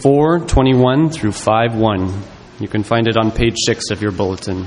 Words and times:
4 0.00 0.40
21 0.40 1.10
through 1.10 1.32
5 1.32 1.74
1. 1.74 2.22
You 2.60 2.68
can 2.68 2.82
find 2.82 3.06
it 3.06 3.16
on 3.16 3.30
page 3.30 3.56
6 3.66 3.90
of 3.90 4.00
your 4.00 4.12
bulletin. 4.12 4.66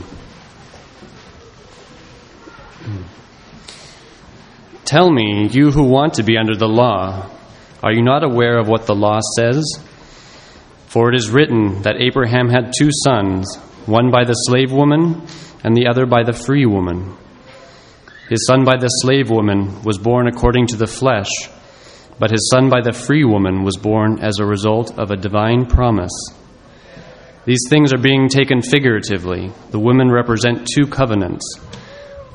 Tell 4.85 5.09
me, 5.11 5.49
you 5.51 5.71
who 5.71 5.83
want 5.83 6.13
to 6.15 6.23
be 6.23 6.37
under 6.37 6.55
the 6.55 6.67
law, 6.67 7.29
are 7.83 7.91
you 7.91 8.01
not 8.01 8.23
aware 8.23 8.57
of 8.57 8.67
what 8.67 8.85
the 8.85 8.95
law 8.95 9.19
says? 9.35 9.65
For 10.87 11.09
it 11.09 11.15
is 11.15 11.29
written 11.29 11.81
that 11.81 11.99
Abraham 11.99 12.49
had 12.49 12.71
two 12.77 12.89
sons, 13.03 13.55
one 13.85 14.11
by 14.11 14.23
the 14.23 14.33
slave 14.33 14.71
woman 14.71 15.25
and 15.63 15.75
the 15.75 15.87
other 15.87 16.05
by 16.05 16.23
the 16.23 16.31
free 16.31 16.65
woman. 16.65 17.17
His 18.29 18.45
son 18.45 18.65
by 18.65 18.77
the 18.77 18.87
slave 18.87 19.29
woman 19.29 19.83
was 19.83 19.97
born 19.97 20.27
according 20.27 20.67
to 20.67 20.77
the 20.77 20.87
flesh 20.87 21.29
but 22.19 22.31
his 22.31 22.49
son 22.51 22.69
by 22.69 22.81
the 22.81 22.93
free 22.93 23.23
woman 23.23 23.63
was 23.63 23.77
born 23.77 24.19
as 24.19 24.39
a 24.39 24.45
result 24.45 24.97
of 24.97 25.11
a 25.11 25.17
divine 25.17 25.65
promise. 25.65 26.11
These 27.45 27.65
things 27.69 27.93
are 27.93 27.97
being 27.97 28.27
taken 28.27 28.61
figuratively. 28.61 29.51
The 29.71 29.79
women 29.79 30.11
represent 30.11 30.67
two 30.67 30.87
covenants. 30.87 31.45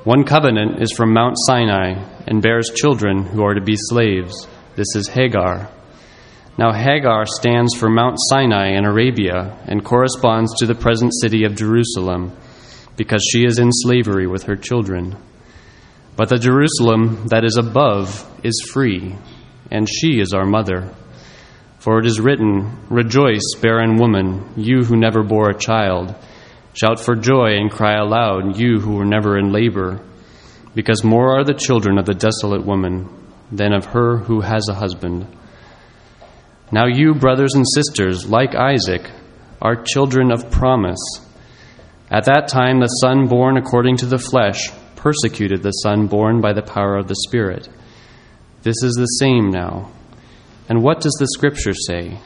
One 0.05 0.25
covenant 0.25 0.83
is 0.83 0.93
from 0.93 1.13
Mount 1.13 1.37
Sinai 1.47 2.03
and 2.27 2.43
bears 2.43 2.71
children 2.75 3.25
who 3.25 3.45
are 3.45 3.55
to 3.55 3.61
be 3.61 3.77
slaves. 3.77 4.49
This 4.75 4.97
is 4.97 5.09
Hagar. 5.09 5.69
Now, 6.59 6.73
Hagar 6.73 7.27
stands 7.27 7.75
for 7.75 7.89
Mount 7.89 8.17
Sinai 8.19 8.77
in 8.77 8.85
Arabia 8.85 9.59
and 9.67 9.85
corresponds 9.85 10.55
to 10.59 10.67
the 10.67 10.75
present 10.75 11.13
city 11.21 11.45
of 11.45 11.57
Jerusalem 11.57 12.33
because 12.97 13.23
she 13.31 13.45
is 13.45 13.59
in 13.59 13.71
slavery 13.73 14.27
with 14.27 14.45
her 14.45 14.57
children. 14.57 15.17
But 16.17 16.29
the 16.29 16.39
Jerusalem 16.39 17.27
that 17.29 17.45
is 17.45 17.57
above 17.57 18.29
is 18.45 18.69
free 18.73 19.17
and 19.73 19.89
she 19.89 20.21
is 20.21 20.35
our 20.35 20.45
mother. 20.45 20.93
For 21.79 21.99
it 21.99 22.07
is 22.07 22.21
written, 22.21 22.87
Rejoice, 22.91 23.55
barren 23.61 23.97
woman, 23.97 24.53
you 24.57 24.85
who 24.85 24.97
never 24.97 25.23
bore 25.25 25.49
a 25.49 25.59
child. 25.59 26.15
Shout 26.75 27.01
for 27.01 27.17
joy 27.17 27.57
and 27.57 27.71
cry 27.71 27.97
aloud, 27.97 28.59
you 28.59 28.79
who 28.79 28.97
were 28.97 29.07
never 29.07 29.39
in 29.39 29.51
labor. 29.51 30.01
Because 30.75 31.03
more 31.03 31.39
are 31.39 31.45
the 31.45 31.55
children 31.55 31.99
of 31.99 32.05
the 32.05 32.15
desolate 32.15 32.65
woman 32.65 33.09
than 33.51 33.73
of 33.73 33.87
her 33.87 34.19
who 34.19 34.43
has 34.43 34.69
a 34.69 34.75
husband. 34.75 35.27
Now, 36.71 36.87
you, 36.87 37.15
brothers 37.15 37.55
and 37.55 37.65
sisters, 37.75 38.29
like 38.29 38.55
Isaac, 38.55 39.11
are 39.61 39.83
children 39.83 40.31
of 40.31 40.51
promise. 40.51 41.01
At 42.11 42.27
that 42.27 42.49
time, 42.49 42.81
the 42.81 42.87
son 42.87 43.27
born 43.27 43.57
according 43.57 43.99
to 43.99 44.07
the 44.07 44.19
flesh 44.19 44.71
persecuted 44.97 45.63
the 45.63 45.71
son 45.71 46.09
born 46.09 46.43
by 46.43 46.53
the 46.53 46.63
power 46.63 46.97
of 46.97 47.09
the 47.09 47.17
Spirit 47.27 47.69
this 48.63 48.83
is 48.83 48.95
the 48.95 49.07
same 49.07 49.51
now. 49.51 49.91
And 50.69 50.83
what 50.83 51.01
does 51.01 51.17
the 51.19 51.27
Scripture 51.27 51.75
say? 51.75 52.21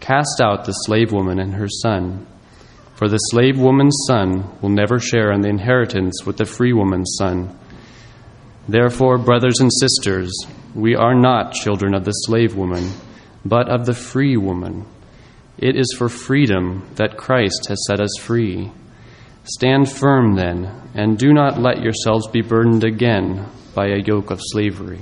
Cast 0.00 0.40
out 0.40 0.64
the 0.64 0.72
slave 0.72 1.12
woman 1.12 1.38
and 1.38 1.54
her 1.54 1.68
son. 1.68 2.26
For 2.96 3.08
the 3.08 3.18
slave 3.18 3.58
woman's 3.58 3.96
son 4.08 4.58
will 4.60 4.70
never 4.70 4.98
share 4.98 5.30
in 5.30 5.40
the 5.40 5.48
inheritance 5.48 6.26
with 6.26 6.36
the 6.36 6.44
free 6.44 6.72
woman's 6.72 7.14
son. 7.16 7.56
Therefore, 8.68 9.18
brothers 9.18 9.60
and 9.60 9.70
sisters, 9.72 10.32
we 10.74 10.96
are 10.96 11.14
not 11.14 11.52
children 11.52 11.94
of 11.94 12.04
the 12.04 12.10
slave 12.10 12.56
woman, 12.56 12.90
but 13.44 13.68
of 13.68 13.86
the 13.86 13.94
free 13.94 14.36
woman. 14.36 14.84
It 15.58 15.76
is 15.76 15.94
for 15.96 16.08
freedom 16.08 16.88
that 16.96 17.16
Christ 17.16 17.66
has 17.68 17.78
set 17.86 18.00
us 18.00 18.18
free. 18.20 18.72
Stand 19.44 19.90
firm 19.90 20.34
then, 20.34 20.90
and 20.94 21.16
do 21.16 21.32
not 21.32 21.60
let 21.60 21.82
yourselves 21.82 22.26
be 22.26 22.42
burdened 22.42 22.84
again 22.84 23.46
by 23.74 23.86
a 23.86 24.02
yoke 24.04 24.30
of 24.30 24.40
slavery. 24.42 25.00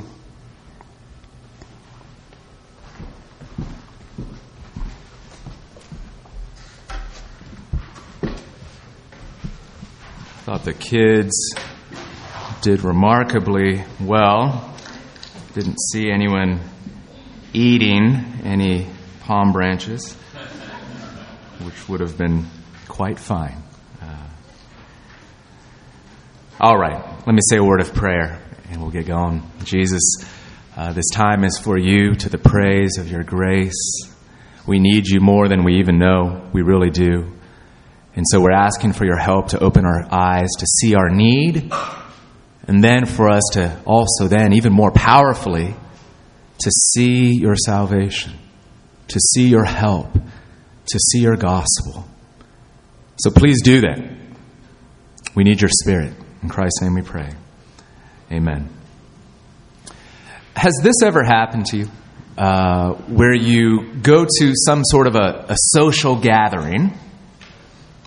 Thought 10.47 10.63
the 10.63 10.75
kids 10.75 11.57
did 12.63 12.85
remarkably 12.85 13.83
well. 14.01 14.73
Didn't 15.55 15.81
see 15.91 16.09
anyone 16.09 16.61
eating 17.53 18.25
any 18.45 18.87
palm 19.23 19.51
branches, 19.51 20.15
which 21.65 21.89
would 21.89 21.99
have 21.99 22.17
been 22.17 22.47
quite 22.87 23.19
fine. 23.19 23.61
Uh, 24.01 24.29
all 26.61 26.79
right, 26.79 27.05
let 27.27 27.35
me 27.35 27.41
say 27.51 27.57
a 27.57 27.65
word 27.65 27.81
of 27.81 27.93
prayer 27.93 28.41
and 28.71 28.81
we'll 28.81 28.93
get 28.93 29.09
going. 29.09 29.43
Jesus, 29.65 30.19
uh, 30.77 30.93
this 30.93 31.11
time 31.13 31.43
is 31.43 31.59
for 31.59 31.77
you 31.77 32.15
to 32.15 32.29
the 32.29 32.39
praise 32.39 32.99
of 32.99 33.11
your 33.11 33.25
grace. 33.25 34.15
We 34.65 34.79
need 34.79 35.09
you 35.09 35.19
more 35.19 35.49
than 35.49 35.65
we 35.65 35.81
even 35.81 35.99
know. 35.99 36.49
We 36.53 36.63
really 36.63 36.91
do. 36.91 37.36
And 38.17 38.25
so 38.27 38.41
we're 38.41 38.53
asking 38.53 38.95
for 38.95 39.05
your 39.05 39.19
help 39.19 39.49
to 39.49 39.63
open 39.63 39.85
our 39.85 40.07
eyes 40.11 40.49
to 40.59 40.67
see 40.67 40.95
our 40.95 41.11
need, 41.11 41.71
and 42.67 42.83
then 42.83 43.05
for 43.05 43.29
us 43.29 43.43
to 43.53 43.79
also, 43.85 44.27
then, 44.27 44.55
even 44.55 44.73
more 44.73 44.91
powerfully, 44.91 45.75
to 46.59 46.71
see 46.71 47.39
your 47.39 47.55
salvation, 47.55 48.33
to 49.09 49.21
see 49.21 49.47
your 49.49 49.65
help, 49.65 50.13
to 50.87 50.99
see 50.99 51.21
your 51.21 51.37
gospel. 51.37 52.09
So 53.19 53.31
please 53.31 53.63
do 53.63 53.83
that. 53.83 53.99
We 55.35 55.45
need 55.45 55.61
your 55.61 55.71
spirit. 55.71 56.15
In 56.43 56.49
Christ's 56.49 56.81
name 56.81 56.95
we 56.95 57.03
pray. 57.03 57.31
Amen. 58.33 58.71
Has 60.55 60.73
this 60.83 61.03
ever 61.05 61.23
happened 61.23 61.67
to 61.67 61.77
you? 61.77 61.89
Uh, 62.39 62.95
where 63.09 63.35
you 63.35 63.95
go 64.03 64.25
to 64.25 64.53
some 64.55 64.83
sort 64.85 65.07
of 65.07 65.15
a, 65.15 65.47
a 65.49 65.57
social 65.57 66.17
gathering 66.17 66.93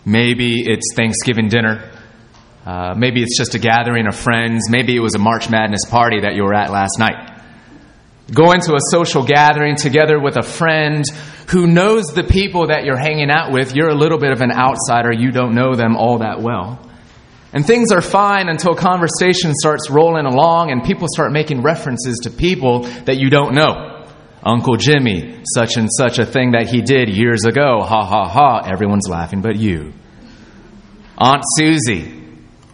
Maybe 0.05 0.61
it's 0.65 0.93
Thanksgiving 0.95 1.49
dinner. 1.49 1.91
Uh, 2.65 2.93
maybe 2.95 3.21
it's 3.21 3.37
just 3.37 3.55
a 3.55 3.59
gathering 3.59 4.07
of 4.07 4.15
friends. 4.15 4.69
Maybe 4.69 4.95
it 4.95 4.99
was 4.99 5.15
a 5.15 5.19
March 5.19 5.49
Madness 5.49 5.85
party 5.89 6.21
that 6.21 6.35
you 6.35 6.43
were 6.43 6.53
at 6.53 6.71
last 6.71 6.99
night. 6.99 7.37
Going 8.31 8.61
to 8.61 8.75
a 8.75 8.79
social 8.91 9.25
gathering 9.25 9.75
together 9.75 10.19
with 10.19 10.38
a 10.38 10.43
friend 10.43 11.03
who 11.49 11.65
knows 11.65 12.13
the 12.13 12.23
people 12.23 12.67
that 12.67 12.85
you're 12.85 12.97
hanging 12.97 13.31
out 13.31 13.51
with. 13.51 13.75
You're 13.75 13.89
a 13.89 13.95
little 13.95 14.19
bit 14.19 14.31
of 14.31 14.41
an 14.41 14.51
outsider. 14.51 15.11
You 15.11 15.31
don't 15.31 15.55
know 15.55 15.75
them 15.75 15.95
all 15.95 16.19
that 16.19 16.41
well. 16.41 16.79
And 17.51 17.65
things 17.65 17.91
are 17.91 18.01
fine 18.01 18.47
until 18.47 18.75
conversation 18.75 19.53
starts 19.55 19.89
rolling 19.89 20.27
along 20.27 20.71
and 20.71 20.83
people 20.83 21.07
start 21.11 21.31
making 21.31 21.63
references 21.63 22.19
to 22.23 22.29
people 22.29 22.81
that 23.05 23.17
you 23.17 23.31
don't 23.31 23.55
know. 23.55 23.88
Uncle 24.44 24.77
Jimmy, 24.77 25.41
such 25.53 25.75
and 25.75 25.89
such 25.91 26.19
a 26.19 26.25
thing 26.25 26.51
that 26.51 26.67
he 26.67 26.81
did 26.81 27.09
years 27.09 27.45
ago. 27.45 27.81
Ha 27.81 28.05
ha 28.05 28.27
ha. 28.27 28.61
Everyone's 28.66 29.07
laughing 29.09 29.41
but 29.41 29.57
you. 29.57 29.94
Aunt 31.17 31.44
Susie, 31.57 32.19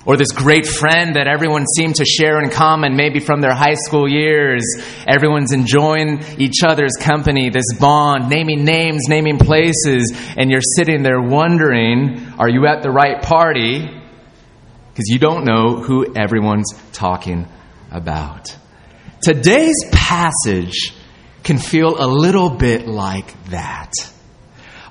or 0.06 0.18
this 0.18 0.32
great 0.32 0.68
friend 0.68 1.16
that 1.16 1.28
everyone 1.28 1.66
seemed 1.76 1.96
to 1.96 2.06
share 2.06 2.40
in 2.44 2.52
common, 2.52 2.96
maybe 2.96 3.20
from 3.20 3.42
their 3.42 3.56
high 3.56 3.74
school 3.74 4.08
years. 4.08 4.64
Everyone's 5.08 5.52
enjoying 5.52 6.24
each 6.38 6.62
other's 6.64 6.94
company, 7.00 7.50
this 7.50 7.74
bond, 7.80 8.30
naming 8.30 8.64
names, 8.64 9.02
naming 9.08 9.40
places, 9.40 10.14
and 10.38 10.52
you're 10.52 10.62
sitting 10.78 11.02
there 11.02 11.22
wondering, 11.22 12.34
are 12.38 12.50
you 12.50 12.68
at 12.68 12.84
the 12.84 12.92
right 12.92 13.24
party? 13.24 13.90
Because 14.90 15.08
you 15.08 15.18
don't 15.18 15.44
know 15.44 15.82
who 15.82 16.16
everyone's 16.16 16.72
talking 16.94 17.48
about. 17.92 18.56
Today's 19.24 19.84
passage 19.92 20.94
can 21.46 21.60
feel 21.60 21.96
a 21.98 22.08
little 22.08 22.50
bit 22.50 22.88
like 22.88 23.32
that. 23.46 23.94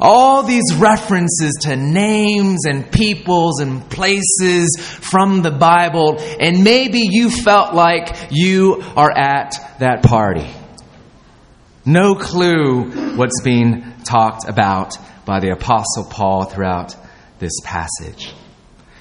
All 0.01 0.43
these 0.43 0.75
references 0.77 1.53
to 1.63 1.77
names 1.77 2.65
and 2.65 2.91
peoples 2.91 3.61
and 3.61 3.89
places 3.91 4.77
from 4.79 5.43
the 5.43 5.51
Bible, 5.51 6.17
and 6.41 6.65
maybe 6.65 7.01
you 7.11 7.31
felt 7.31 7.75
like 7.75 8.29
you 8.31 8.83
are 8.97 9.11
at 9.11 9.79
that 9.81 10.03
party. 10.03 10.49
No 11.85 12.15
clue 12.15 13.17
what's 13.17 13.43
being 13.43 13.85
talked 14.05 14.49
about 14.49 14.97
by 15.27 15.41
the 15.41 15.51
Apostle 15.51 16.07
Paul 16.11 16.45
throughout 16.45 16.97
this 17.39 17.53
passage. 17.63 18.33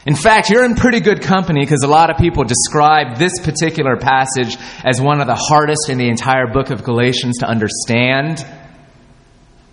In 0.05 0.15
fact, 0.15 0.49
you're 0.49 0.65
in 0.65 0.75
pretty 0.75 0.99
good 0.99 1.21
company 1.21 1.61
because 1.61 1.83
a 1.83 1.87
lot 1.87 2.09
of 2.09 2.17
people 2.17 2.43
describe 2.43 3.17
this 3.17 3.39
particular 3.41 3.95
passage 3.95 4.57
as 4.83 4.99
one 4.99 5.21
of 5.21 5.27
the 5.27 5.35
hardest 5.35 5.89
in 5.89 5.97
the 5.97 6.09
entire 6.09 6.47
book 6.47 6.71
of 6.71 6.83
Galatians 6.83 7.37
to 7.39 7.47
understand. 7.47 8.45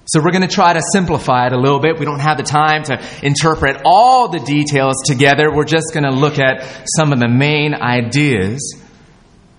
So 0.06 0.20
we're 0.22 0.30
going 0.30 0.46
to 0.46 0.54
try 0.54 0.72
to 0.72 0.82
simplify 0.92 1.46
it 1.46 1.52
a 1.52 1.58
little 1.58 1.80
bit. 1.80 1.98
We 1.98 2.04
don't 2.04 2.20
have 2.20 2.36
the 2.36 2.44
time 2.44 2.84
to 2.84 3.00
interpret 3.22 3.82
all 3.84 4.28
the 4.28 4.38
details 4.38 5.02
together. 5.04 5.52
We're 5.52 5.64
just 5.64 5.92
going 5.92 6.04
to 6.04 6.10
look 6.10 6.38
at 6.38 6.88
some 6.96 7.12
of 7.12 7.18
the 7.18 7.28
main 7.28 7.74
ideas. 7.74 8.80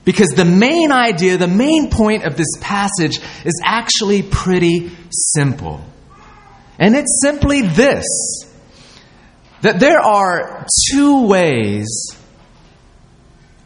Because 0.05 0.29
the 0.29 0.45
main 0.45 0.91
idea, 0.91 1.37
the 1.37 1.47
main 1.47 1.89
point 1.89 2.23
of 2.23 2.35
this 2.37 2.49
passage 2.59 3.19
is 3.45 3.61
actually 3.63 4.23
pretty 4.23 4.91
simple. 5.11 5.81
And 6.79 6.95
it's 6.95 7.21
simply 7.21 7.61
this 7.61 8.50
that 9.61 9.79
there 9.79 9.99
are 9.99 10.65
two 10.89 11.27
ways 11.27 12.17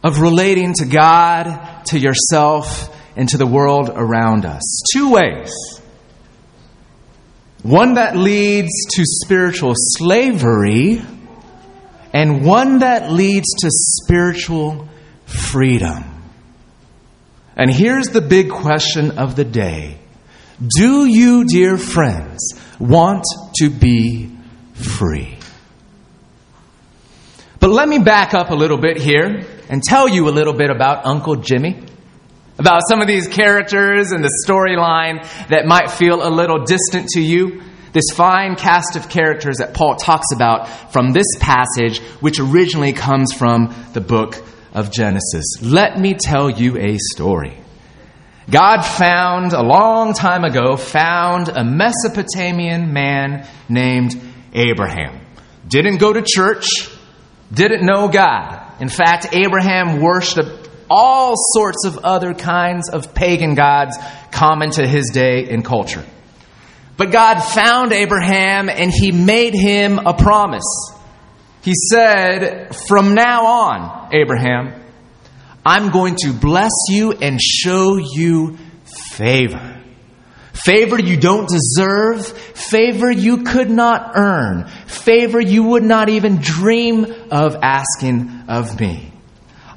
of 0.04 0.20
relating 0.20 0.74
to 0.74 0.84
God, 0.84 1.84
to 1.86 1.98
yourself, 1.98 2.94
and 3.16 3.28
to 3.30 3.38
the 3.38 3.46
world 3.46 3.90
around 3.92 4.44
us. 4.44 4.82
Two 4.92 5.10
ways. 5.10 5.52
one 7.62 7.94
that 7.94 8.16
leads 8.16 8.70
to 8.90 9.02
spiritual 9.04 9.72
slavery, 9.74 11.02
and 12.12 12.44
one 12.44 12.78
that 12.78 13.10
leads 13.10 13.48
to 13.58 13.68
spiritual 13.70 14.88
freedom. 15.24 16.04
And 17.56 17.72
here's 17.72 18.10
the 18.10 18.20
big 18.20 18.50
question 18.50 19.18
of 19.18 19.34
the 19.34 19.44
day 19.44 19.98
Do 20.78 21.06
you, 21.06 21.44
dear 21.46 21.76
friends, 21.78 22.54
want 22.78 23.24
to 23.56 23.70
be 23.70 24.30
free? 24.74 25.35
But 27.66 27.72
let 27.72 27.88
me 27.88 27.98
back 27.98 28.32
up 28.32 28.50
a 28.50 28.54
little 28.54 28.78
bit 28.78 28.96
here 28.96 29.44
and 29.68 29.82
tell 29.82 30.08
you 30.08 30.28
a 30.28 30.30
little 30.30 30.52
bit 30.52 30.70
about 30.70 31.04
Uncle 31.04 31.34
Jimmy. 31.34 31.82
About 32.60 32.82
some 32.88 33.00
of 33.00 33.08
these 33.08 33.26
characters 33.26 34.12
and 34.12 34.22
the 34.22 34.30
storyline 34.46 35.26
that 35.48 35.66
might 35.66 35.90
feel 35.90 36.24
a 36.24 36.30
little 36.30 36.62
distant 36.62 37.08
to 37.14 37.20
you. 37.20 37.62
This 37.92 38.04
fine 38.12 38.54
cast 38.54 38.94
of 38.94 39.08
characters 39.08 39.56
that 39.56 39.74
Paul 39.74 39.96
talks 39.96 40.30
about 40.32 40.92
from 40.92 41.10
this 41.10 41.26
passage, 41.40 41.98
which 42.20 42.38
originally 42.38 42.92
comes 42.92 43.32
from 43.32 43.74
the 43.94 44.00
book 44.00 44.40
of 44.72 44.92
Genesis. 44.92 45.60
Let 45.60 45.98
me 45.98 46.14
tell 46.14 46.48
you 46.48 46.78
a 46.78 46.98
story. 46.98 47.58
God 48.48 48.82
found, 48.82 49.54
a 49.54 49.62
long 49.64 50.14
time 50.14 50.44
ago, 50.44 50.76
found 50.76 51.48
a 51.48 51.64
Mesopotamian 51.64 52.92
man 52.92 53.44
named 53.68 54.14
Abraham. 54.52 55.20
Didn't 55.66 55.96
go 55.96 56.12
to 56.12 56.22
church, 56.22 56.92
didn't 57.52 57.84
know 57.84 58.08
God. 58.08 58.80
In 58.80 58.88
fact, 58.88 59.28
Abraham 59.32 60.00
worshiped 60.00 60.68
all 60.90 61.34
sorts 61.36 61.84
of 61.84 61.98
other 61.98 62.34
kinds 62.34 62.88
of 62.88 63.14
pagan 63.14 63.54
gods 63.54 63.96
common 64.30 64.70
to 64.72 64.86
his 64.86 65.10
day 65.12 65.48
and 65.48 65.64
culture. 65.64 66.04
But 66.96 67.10
God 67.10 67.40
found 67.40 67.92
Abraham 67.92 68.68
and 68.68 68.90
he 68.90 69.12
made 69.12 69.54
him 69.54 69.98
a 69.98 70.14
promise. 70.14 70.92
He 71.62 71.72
said, 71.90 72.74
From 72.74 73.14
now 73.14 73.46
on, 73.46 74.14
Abraham, 74.14 74.82
I'm 75.64 75.90
going 75.90 76.16
to 76.22 76.32
bless 76.32 76.72
you 76.88 77.12
and 77.12 77.40
show 77.40 77.96
you 77.96 78.56
favor. 78.84 79.75
Favor 80.64 80.98
you 80.98 81.16
don't 81.18 81.48
deserve, 81.48 82.26
favor 82.26 83.10
you 83.10 83.44
could 83.44 83.70
not 83.70 84.12
earn, 84.14 84.66
favor 84.86 85.40
you 85.40 85.64
would 85.64 85.82
not 85.82 86.08
even 86.08 86.36
dream 86.36 87.04
of 87.30 87.56
asking 87.62 88.44
of 88.48 88.80
me. 88.80 89.12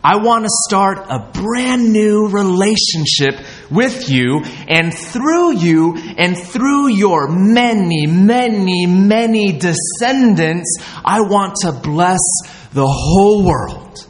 I 0.01 0.15
want 0.23 0.45
to 0.45 0.49
start 0.67 0.99
a 1.09 1.29
brand 1.33 1.91
new 1.91 2.29
relationship 2.29 3.45
with 3.69 4.09
you, 4.09 4.41
and 4.69 4.93
through 4.93 5.57
you, 5.57 5.97
and 6.17 6.37
through 6.37 6.87
your 6.87 7.27
many, 7.27 8.07
many, 8.07 8.85
many 8.85 9.59
descendants, 9.59 10.77
I 11.03 11.21
want 11.21 11.57
to 11.63 11.73
bless 11.73 12.19
the 12.71 12.87
whole 12.87 13.43
world. 13.43 14.07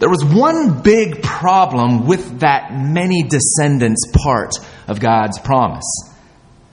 There 0.00 0.08
was 0.08 0.24
one 0.24 0.80
big 0.80 1.22
problem 1.22 2.06
with 2.06 2.40
that 2.40 2.72
many 2.72 3.22
descendants 3.22 4.10
part 4.24 4.52
of 4.88 4.98
God's 4.98 5.38
promise. 5.38 5.84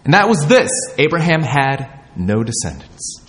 And 0.06 0.14
that 0.14 0.30
was 0.30 0.48
this 0.48 0.72
Abraham 0.98 1.42
had 1.42 1.90
no 2.16 2.42
descendants, 2.42 3.22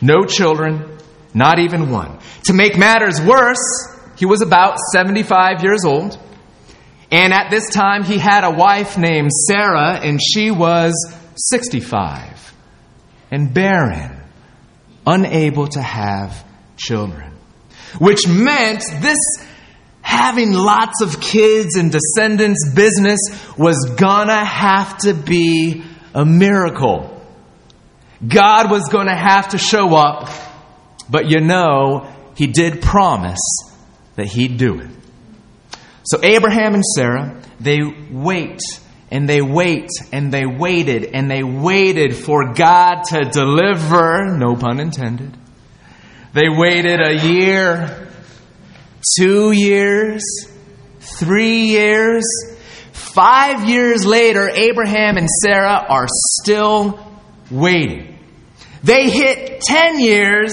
no 0.00 0.24
children, 0.24 0.96
not 1.34 1.58
even 1.58 1.90
one. 1.90 2.20
To 2.44 2.54
make 2.54 2.78
matters 2.78 3.20
worse, 3.20 3.58
he 4.16 4.24
was 4.24 4.40
about 4.40 4.78
75 4.94 5.62
years 5.62 5.84
old. 5.84 6.18
And 7.10 7.34
at 7.34 7.50
this 7.50 7.68
time, 7.68 8.04
he 8.04 8.16
had 8.16 8.44
a 8.44 8.50
wife 8.50 8.96
named 8.96 9.30
Sarah, 9.46 10.00
and 10.02 10.18
she 10.22 10.50
was 10.50 10.94
65 11.36 12.54
and 13.30 13.52
barren, 13.52 14.18
unable 15.06 15.66
to 15.68 15.82
have 15.82 16.42
children 16.78 17.31
which 17.98 18.26
meant 18.28 18.84
this 19.00 19.18
having 20.00 20.52
lots 20.52 21.00
of 21.00 21.20
kids 21.20 21.76
and 21.76 21.92
descendants 21.92 22.72
business 22.74 23.18
was 23.56 23.94
gonna 23.96 24.44
have 24.44 24.98
to 24.98 25.14
be 25.14 25.82
a 26.14 26.24
miracle. 26.24 27.08
God 28.26 28.70
was 28.70 28.88
gonna 28.90 29.16
have 29.16 29.48
to 29.50 29.58
show 29.58 29.94
up, 29.94 30.28
but 31.08 31.30
you 31.30 31.40
know, 31.40 32.08
He 32.36 32.46
did 32.46 32.82
promise 32.82 33.40
that 34.16 34.26
He'd 34.26 34.58
do 34.58 34.80
it. 34.80 34.90
So 36.04 36.18
Abraham 36.22 36.74
and 36.74 36.84
Sarah, 36.84 37.40
they 37.60 37.78
wait 38.10 38.60
and 39.10 39.28
they 39.28 39.40
wait 39.40 39.88
and 40.12 40.32
they 40.32 40.46
waited 40.46 41.04
and 41.04 41.30
they 41.30 41.42
waited 41.42 42.16
for 42.16 42.54
God 42.54 43.02
to 43.10 43.20
deliver, 43.30 44.36
no 44.36 44.56
pun 44.56 44.80
intended, 44.80 45.36
they 46.32 46.48
waited 46.48 47.00
a 47.00 47.14
year, 47.14 48.08
two 49.18 49.52
years, 49.52 50.22
three 51.00 51.66
years. 51.66 52.24
Five 52.92 53.68
years 53.68 54.06
later, 54.06 54.48
Abraham 54.48 55.18
and 55.18 55.28
Sarah 55.28 55.84
are 55.86 56.06
still 56.08 56.98
waiting. 57.50 58.18
They 58.82 59.10
hit 59.10 59.60
10 59.60 60.00
years, 60.00 60.52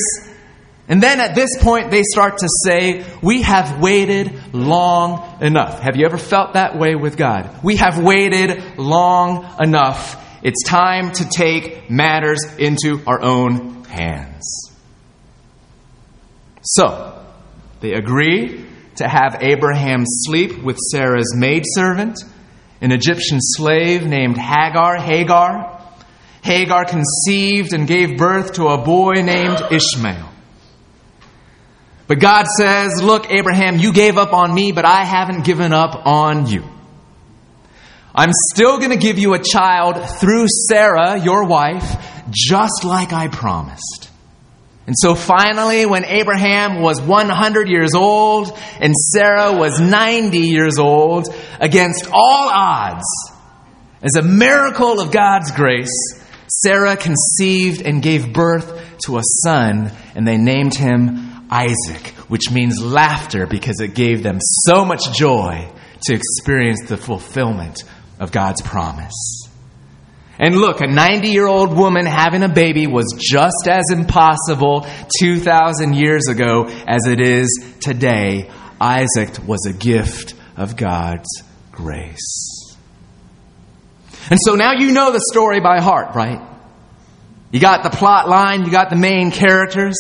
and 0.89 1.01
then 1.01 1.21
at 1.21 1.35
this 1.35 1.57
point, 1.63 1.91
they 1.91 2.03
start 2.03 2.39
to 2.39 2.47
say, 2.65 3.05
We 3.21 3.43
have 3.43 3.79
waited 3.79 4.53
long 4.53 5.41
enough. 5.41 5.79
Have 5.79 5.95
you 5.95 6.05
ever 6.05 6.17
felt 6.17 6.53
that 6.53 6.77
way 6.77 6.95
with 6.95 7.15
God? 7.15 7.63
We 7.63 7.77
have 7.77 8.03
waited 8.03 8.77
long 8.77 9.49
enough. 9.61 10.25
It's 10.43 10.63
time 10.63 11.11
to 11.13 11.25
take 11.25 11.89
matters 11.89 12.43
into 12.57 13.01
our 13.07 13.21
own 13.21 13.85
hands. 13.85 14.68
So, 16.69 17.19
they 17.79 17.93
agree 17.93 18.63
to 18.97 19.07
have 19.07 19.41
Abraham 19.41 20.03
sleep 20.05 20.61
with 20.61 20.77
Sarah's 20.77 21.33
maidservant, 21.35 22.19
an 22.79 22.91
Egyptian 22.91 23.39
slave 23.41 24.05
named 24.05 24.37
Hagar. 24.37 24.97
Hagar. 24.97 25.81
Hagar 26.43 26.85
conceived 26.85 27.73
and 27.73 27.87
gave 27.87 28.19
birth 28.19 28.53
to 28.53 28.67
a 28.67 28.77
boy 28.77 29.13
named 29.23 29.59
Ishmael. 29.71 30.29
But 32.05 32.19
God 32.19 32.45
says, 32.45 33.01
Look, 33.01 33.31
Abraham, 33.31 33.79
you 33.79 33.91
gave 33.91 34.19
up 34.19 34.31
on 34.31 34.53
me, 34.53 34.71
but 34.71 34.85
I 34.85 35.05
haven't 35.05 35.45
given 35.45 35.73
up 35.73 36.05
on 36.05 36.45
you. 36.45 36.63
I'm 38.13 38.31
still 38.53 38.77
going 38.77 38.91
to 38.91 38.97
give 38.97 39.17
you 39.17 39.33
a 39.33 39.39
child 39.39 40.07
through 40.19 40.45
Sarah, 40.67 41.17
your 41.17 41.45
wife, 41.45 42.23
just 42.29 42.83
like 42.83 43.11
I 43.11 43.27
promised. 43.27 44.08
And 44.89 44.95
so 44.97 45.13
finally, 45.13 45.85
when 45.85 46.03
Abraham 46.03 46.81
was 46.81 46.99
100 46.99 47.69
years 47.69 47.93
old 47.93 48.57
and 48.81 48.95
Sarah 48.95 49.55
was 49.55 49.79
90 49.79 50.39
years 50.39 50.79
old, 50.79 51.27
against 51.59 52.07
all 52.11 52.49
odds, 52.49 53.05
as 54.01 54.15
a 54.15 54.23
miracle 54.23 54.99
of 54.99 55.11
God's 55.11 55.51
grace, 55.51 55.93
Sarah 56.47 56.97
conceived 56.97 57.83
and 57.83 58.01
gave 58.01 58.33
birth 58.33 58.97
to 59.05 59.19
a 59.19 59.21
son, 59.43 59.91
and 60.15 60.27
they 60.27 60.37
named 60.37 60.73
him 60.73 61.45
Isaac, 61.51 62.07
which 62.27 62.49
means 62.49 62.83
laughter 62.83 63.45
because 63.45 63.81
it 63.81 63.93
gave 63.93 64.23
them 64.23 64.39
so 64.41 64.85
much 64.85 65.15
joy 65.15 65.71
to 66.01 66.15
experience 66.15 66.87
the 66.87 66.97
fulfillment 66.97 67.83
of 68.19 68.31
God's 68.31 68.63
promise. 68.63 69.38
And 70.39 70.55
look, 70.55 70.79
a 70.79 70.87
90 70.87 71.27
year 71.27 71.47
old 71.47 71.75
woman 71.75 72.05
having 72.05 72.43
a 72.43 72.49
baby 72.49 72.87
was 72.87 73.13
just 73.19 73.67
as 73.67 73.91
impossible 73.91 74.87
2,000 75.19 75.93
years 75.93 76.29
ago 76.29 76.65
as 76.87 77.05
it 77.07 77.19
is 77.19 77.75
today. 77.81 78.49
Isaac 78.79 79.45
was 79.45 79.65
a 79.67 79.73
gift 79.73 80.33
of 80.55 80.77
God's 80.77 81.27
grace. 81.73 82.77
And 84.29 84.39
so 84.41 84.55
now 84.55 84.73
you 84.73 84.93
know 84.93 85.11
the 85.11 85.21
story 85.31 85.59
by 85.59 85.81
heart, 85.81 86.15
right? 86.15 86.41
You 87.51 87.59
got 87.59 87.83
the 87.83 87.89
plot 87.89 88.29
line, 88.29 88.63
you 88.63 88.71
got 88.71 88.89
the 88.89 88.95
main 88.95 89.31
characters, 89.31 89.95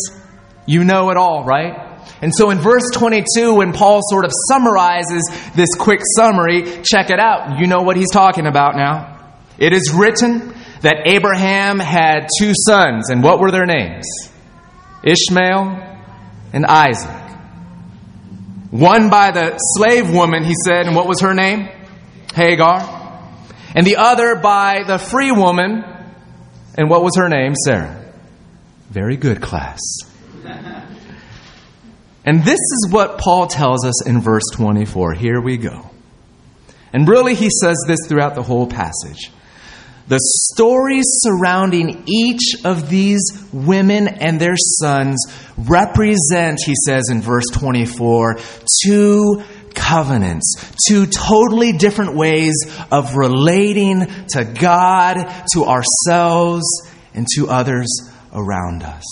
you 0.65 0.85
know 0.85 1.09
it 1.09 1.17
all, 1.17 1.43
right? 1.43 1.87
And 2.21 2.33
so 2.33 2.49
in 2.49 2.59
verse 2.59 2.89
22, 2.93 3.55
when 3.55 3.73
Paul 3.73 4.01
sort 4.09 4.23
of 4.23 4.31
summarizes 4.47 5.23
this 5.55 5.69
quick 5.77 6.01
summary, 6.15 6.81
check 6.83 7.09
it 7.09 7.19
out. 7.19 7.59
You 7.59 7.67
know 7.67 7.81
what 7.81 7.97
he's 7.97 8.11
talking 8.11 8.45
about 8.45 8.75
now. 8.75 9.18
It 9.59 9.73
is 9.73 9.91
written 9.93 10.55
that 10.81 11.01
Abraham 11.05 11.79
had 11.79 12.29
two 12.39 12.53
sons, 12.55 13.09
and 13.09 13.21
what 13.21 13.39
were 13.39 13.51
their 13.51 13.65
names? 13.65 14.07
Ishmael 15.03 15.97
and 16.53 16.65
Isaac. 16.65 17.29
One 18.71 19.09
by 19.09 19.31
the 19.31 19.57
slave 19.57 20.11
woman, 20.13 20.45
he 20.45 20.53
said, 20.65 20.85
and 20.85 20.95
what 20.95 21.07
was 21.07 21.21
her 21.21 21.33
name? 21.33 21.67
Hagar. 22.33 22.97
And 23.75 23.85
the 23.85 23.97
other 23.97 24.35
by 24.35 24.83
the 24.87 24.97
free 24.97 25.31
woman, 25.31 25.83
and 26.75 26.89
what 26.89 27.03
was 27.03 27.17
her 27.17 27.27
name? 27.27 27.53
Sarah. 27.55 28.13
Very 28.89 29.17
good, 29.17 29.41
class. 29.41 29.79
And 32.25 32.43
this 32.43 32.59
is 32.59 32.89
what 32.91 33.17
Paul 33.17 33.47
tells 33.47 33.83
us 33.85 34.05
in 34.05 34.21
verse 34.21 34.43
24. 34.53 35.13
Here 35.13 35.41
we 35.41 35.57
go. 35.57 35.89
And 36.93 37.07
really, 37.07 37.33
he 37.33 37.49
says 37.49 37.77
this 37.87 37.97
throughout 38.07 38.35
the 38.35 38.43
whole 38.43 38.67
passage. 38.67 39.31
The 40.09 40.19
stories 40.19 41.05
surrounding 41.07 42.03
each 42.07 42.55
of 42.65 42.89
these 42.89 43.21
women 43.53 44.07
and 44.07 44.41
their 44.41 44.55
sons 44.57 45.23
represent, 45.55 46.59
he 46.65 46.73
says 46.83 47.09
in 47.11 47.21
verse 47.21 47.45
24, 47.53 48.39
two 48.83 49.43
covenants, 49.75 50.73
two 50.87 51.05
totally 51.05 51.73
different 51.73 52.15
ways 52.15 52.55
of 52.91 53.15
relating 53.15 54.07
to 54.29 54.45
God, 54.45 55.31
to 55.53 55.65
ourselves, 55.65 56.65
and 57.13 57.27
to 57.35 57.47
others 57.47 57.87
around 58.33 58.81
us. 58.81 59.03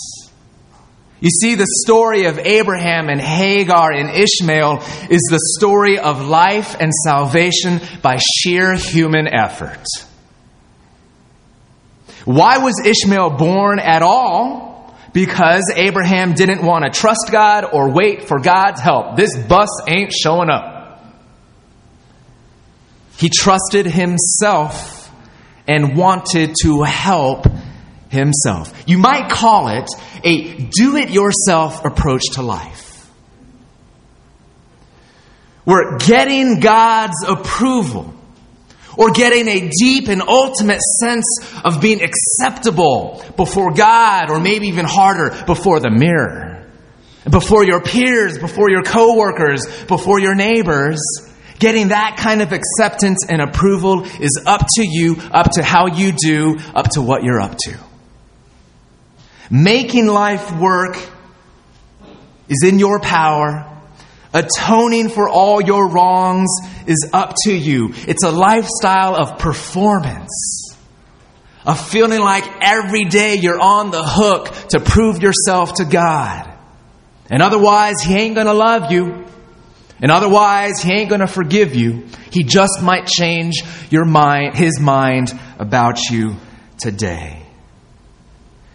You 1.20 1.30
see, 1.30 1.54
the 1.54 1.66
story 1.84 2.24
of 2.24 2.40
Abraham 2.40 3.08
and 3.08 3.20
Hagar 3.20 3.92
and 3.92 4.10
Ishmael 4.10 4.78
is 5.10 5.22
the 5.30 5.40
story 5.58 6.00
of 6.00 6.26
life 6.26 6.76
and 6.80 6.92
salvation 6.92 7.80
by 8.02 8.18
sheer 8.18 8.74
human 8.74 9.28
effort. 9.28 9.86
Why 12.24 12.58
was 12.58 12.80
Ishmael 12.84 13.30
born 13.30 13.78
at 13.78 14.02
all? 14.02 14.94
Because 15.12 15.72
Abraham 15.74 16.34
didn't 16.34 16.62
want 16.62 16.84
to 16.84 16.90
trust 16.90 17.28
God 17.30 17.64
or 17.72 17.92
wait 17.92 18.28
for 18.28 18.38
God's 18.38 18.80
help. 18.80 19.16
This 19.16 19.36
bus 19.36 19.68
ain't 19.88 20.12
showing 20.12 20.50
up. 20.50 21.02
He 23.16 23.30
trusted 23.30 23.86
himself 23.86 25.10
and 25.66 25.96
wanted 25.96 26.54
to 26.62 26.82
help 26.82 27.46
himself. 28.10 28.72
You 28.86 28.98
might 28.98 29.30
call 29.30 29.68
it 29.68 29.88
a 30.24 30.68
do 30.70 30.96
it 30.96 31.10
yourself 31.10 31.84
approach 31.84 32.22
to 32.34 32.42
life. 32.42 33.10
We're 35.64 35.98
getting 35.98 36.60
God's 36.60 37.24
approval 37.26 38.14
or 38.98 39.12
getting 39.12 39.46
a 39.46 39.70
deep 39.70 40.08
and 40.08 40.20
ultimate 40.20 40.80
sense 41.00 41.24
of 41.64 41.80
being 41.80 42.02
acceptable 42.02 43.24
before 43.36 43.72
God, 43.72 44.28
or 44.28 44.40
maybe 44.40 44.66
even 44.66 44.84
harder, 44.84 45.30
before 45.46 45.78
the 45.78 45.90
mirror, 45.90 46.66
before 47.30 47.64
your 47.64 47.80
peers, 47.80 48.38
before 48.38 48.68
your 48.68 48.82
coworkers, 48.82 49.64
before 49.84 50.18
your 50.18 50.34
neighbors. 50.34 50.98
Getting 51.60 51.88
that 51.88 52.16
kind 52.18 52.42
of 52.42 52.52
acceptance 52.52 53.24
and 53.28 53.40
approval 53.40 54.04
is 54.04 54.42
up 54.44 54.66
to 54.76 54.84
you, 54.84 55.16
up 55.30 55.52
to 55.52 55.62
how 55.62 55.86
you 55.86 56.12
do, 56.12 56.56
up 56.74 56.90
to 56.90 57.02
what 57.02 57.22
you're 57.22 57.40
up 57.40 57.56
to. 57.64 57.78
Making 59.50 60.08
life 60.08 60.56
work 60.56 60.96
is 62.48 62.64
in 62.64 62.78
your 62.78 62.98
power. 63.00 63.77
Atoning 64.32 65.08
for 65.08 65.28
all 65.28 65.60
your 65.60 65.88
wrongs 65.88 66.50
is 66.86 67.10
up 67.12 67.34
to 67.44 67.52
you. 67.52 67.94
It's 68.06 68.24
a 68.24 68.30
lifestyle 68.30 69.16
of 69.16 69.38
performance. 69.38 70.76
Of 71.64 71.80
feeling 71.88 72.20
like 72.20 72.44
every 72.60 73.04
day 73.04 73.36
you're 73.36 73.60
on 73.60 73.90
the 73.90 74.02
hook 74.02 74.52
to 74.70 74.80
prove 74.80 75.22
yourself 75.22 75.74
to 75.74 75.84
God. 75.84 76.50
And 77.30 77.42
otherwise, 77.42 78.00
He 78.02 78.14
ain't 78.14 78.34
gonna 78.34 78.54
love 78.54 78.90
you. 78.90 79.26
And 80.00 80.10
otherwise, 80.10 80.80
He 80.80 80.92
ain't 80.92 81.10
gonna 81.10 81.26
forgive 81.26 81.74
you. 81.74 82.06
He 82.30 82.44
just 82.44 82.82
might 82.82 83.06
change 83.06 83.62
your 83.90 84.04
mind, 84.04 84.56
His 84.56 84.78
mind 84.78 85.38
about 85.58 86.10
you 86.10 86.36
today. 86.78 87.42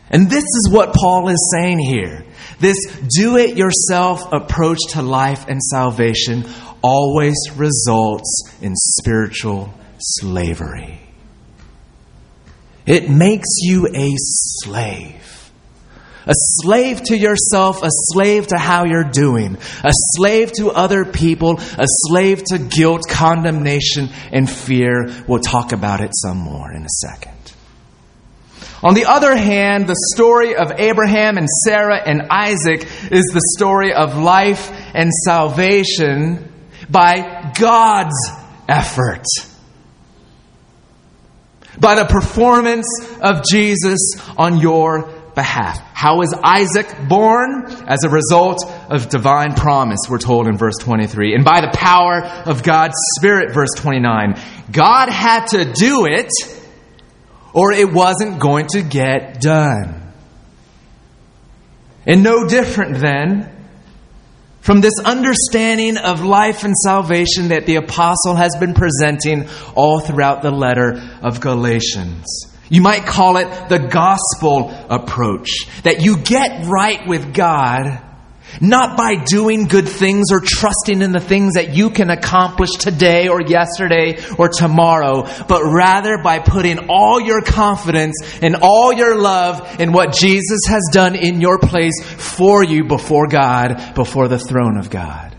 And 0.10 0.30
this 0.30 0.44
is 0.44 0.70
what 0.72 0.94
Paul 0.94 1.30
is 1.30 1.52
saying 1.56 1.80
here. 1.80 2.26
This 2.64 2.78
do 3.14 3.36
it 3.36 3.58
yourself 3.58 4.32
approach 4.32 4.78
to 4.92 5.02
life 5.02 5.50
and 5.50 5.62
salvation 5.62 6.46
always 6.82 7.36
results 7.58 8.50
in 8.62 8.74
spiritual 8.74 9.74
slavery. 10.00 10.98
It 12.86 13.10
makes 13.10 13.50
you 13.64 13.90
a 13.94 14.14
slave. 14.16 15.52
A 16.26 16.34
slave 16.34 17.04
to 17.04 17.18
yourself, 17.18 17.84
a 17.84 17.90
slave 17.92 18.48
to 18.48 18.58
how 18.58 18.86
you're 18.86 19.04
doing, 19.04 19.58
a 19.84 19.92
slave 20.16 20.54
to 20.54 20.70
other 20.70 21.04
people, 21.04 21.60
a 21.60 21.86
slave 21.86 22.46
to 22.46 22.60
guilt, 22.60 23.02
condemnation, 23.10 24.10
and 24.32 24.50
fear. 24.50 25.14
We'll 25.28 25.42
talk 25.42 25.74
about 25.74 26.00
it 26.00 26.12
some 26.14 26.38
more 26.38 26.72
in 26.72 26.84
a 26.84 26.90
second. 27.02 27.43
On 28.84 28.94
the 28.94 29.06
other 29.06 29.34
hand, 29.36 29.88
the 29.88 29.96
story 30.14 30.56
of 30.56 30.74
Abraham 30.78 31.38
and 31.38 31.48
Sarah 31.66 32.02
and 32.06 32.24
Isaac 32.30 32.86
is 33.12 33.26
the 33.32 33.42
story 33.58 33.94
of 33.94 34.18
life 34.18 34.70
and 34.94 35.10
salvation 35.26 36.52
by 36.90 37.54
God's 37.58 38.18
effort. 38.68 39.24
By 41.80 41.96
the 41.96 42.06
performance 42.06 42.88
of 43.22 43.44
Jesus 43.50 44.00
on 44.38 44.60
your 44.60 45.10
behalf. 45.34 45.80
How 45.94 46.22
is 46.22 46.36
Isaac 46.44 46.94
born? 47.08 47.66
As 47.88 48.04
a 48.04 48.10
result 48.10 48.70
of 48.90 49.08
divine 49.08 49.54
promise, 49.54 50.00
we're 50.10 50.18
told 50.18 50.48
in 50.48 50.58
verse 50.58 50.76
23. 50.82 51.34
And 51.34 51.46
by 51.46 51.62
the 51.62 51.72
power 51.74 52.22
of 52.22 52.64
God's 52.64 52.96
Spirit, 53.18 53.54
verse 53.54 53.72
29. 53.78 54.36
God 54.72 55.08
had 55.08 55.48
to 55.48 55.64
do 55.64 56.06
it 56.06 56.30
or 57.54 57.72
it 57.72 57.92
wasn't 57.92 58.40
going 58.40 58.68
to 58.68 58.82
get 58.82 59.40
done. 59.40 60.12
And 62.06 62.24
no 62.24 62.48
different 62.48 62.98
then 62.98 63.50
from 64.62 64.82
this 64.82 65.00
understanding 65.04 65.98
of 65.98 66.24
life 66.24 66.64
and 66.64 66.76
salvation 66.76 67.50
that 67.50 67.66
the 67.66 67.76
apostle 67.76 68.36
has 68.36 68.56
been 68.60 68.74
presenting 68.74 69.48
all 69.76 70.00
throughout 70.00 70.42
the 70.42 70.52
letter 70.52 71.02
of 71.22 71.42
Galatians. 71.42 72.26
You 72.70 72.82
might 72.82 73.06
call 73.06 73.38
it 73.38 73.70
the 73.70 73.80
gospel 73.80 74.72
approach 74.90 75.50
that 75.84 76.02
you 76.02 76.18
get 76.18 76.66
right 76.66 77.06
with 77.08 77.34
God 77.34 78.02
not 78.62 78.98
by 78.98 79.16
doing 79.16 79.66
good 79.66 79.88
things 79.88 80.32
or 80.32 80.40
trusting 80.40 81.02
in 81.02 81.12
the 81.12 81.20
things 81.20 81.54
that 81.54 81.76
you 81.76 81.90
can 81.90 82.10
accomplish 82.10 82.72
today 82.72 83.28
or 83.28 83.42
yesterday 83.42 84.18
or 84.38 84.50
tomorrow, 84.50 85.28
but 85.48 85.64
rather 85.64 86.18
by 86.18 86.40
putting 86.40 86.90
all 86.90 87.20
your 87.20 87.42
confidence 87.42 88.16
and 88.42 88.56
all 88.62 88.94
your 88.94 89.16
love 89.16 89.80
in 89.80 89.92
what 89.92 90.14
Jesus 90.14 90.60
has 90.68 90.84
done 90.92 91.16
in 91.16 91.42
your 91.42 91.60
place 91.60 92.04
for 92.04 92.64
you 92.64 92.84
before 92.86 93.28
God, 93.28 93.94
before 93.96 94.28
the 94.28 94.40
throne 94.40 94.78
of 94.78 94.90
God. 94.90 95.33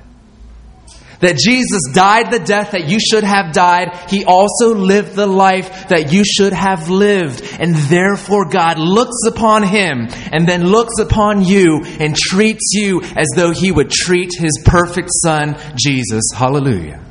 That 1.25 1.39
Jesus 1.39 1.81
died 1.95 2.31
the 2.31 2.39
death 2.39 2.73
that 2.73 2.87
you 2.91 3.01
should 3.01 3.25
have 3.25 3.55
died. 3.55 4.11
He 4.11 4.27
also 4.27 4.75
lived 4.75 5.15
the 5.15 5.27
life 5.27 5.89
that 5.89 6.13
you 6.13 6.23
should 6.23 6.53
have 6.53 6.91
lived. 6.91 7.43
And 7.59 7.75
therefore 7.75 8.45
God 8.45 8.79
looks 8.79 9.17
upon 9.27 9.63
him 9.63 10.07
and 10.33 10.47
then 10.47 10.67
looks 10.67 10.99
upon 10.99 11.43
you 11.43 11.83
and 11.99 12.15
treats 12.15 12.73
you 12.75 13.01
as 13.17 13.27
though 13.35 13.53
he 13.53 13.73
would 13.73 13.89
treat 13.89 14.33
his 14.37 14.63
perfect 14.67 15.09
son, 15.23 15.57
Jesus. 15.77 16.25
Hallelujah. 16.35 17.03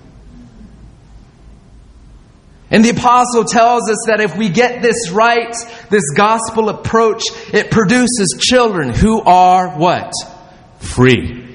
And 2.69 2.85
the 2.85 2.91
apostle 2.91 3.45
tells 3.45 3.89
us 3.89 3.97
that 4.05 4.19
if 4.19 4.37
we 4.37 4.49
get 4.49 4.83
this 4.83 5.09
right, 5.09 5.55
this 5.89 6.11
gospel 6.15 6.69
approach, 6.69 7.23
it 7.51 7.71
produces 7.71 8.37
children 8.39 8.89
who 8.93 9.23
are 9.23 9.69
what? 9.75 10.13
Free. 10.77 11.52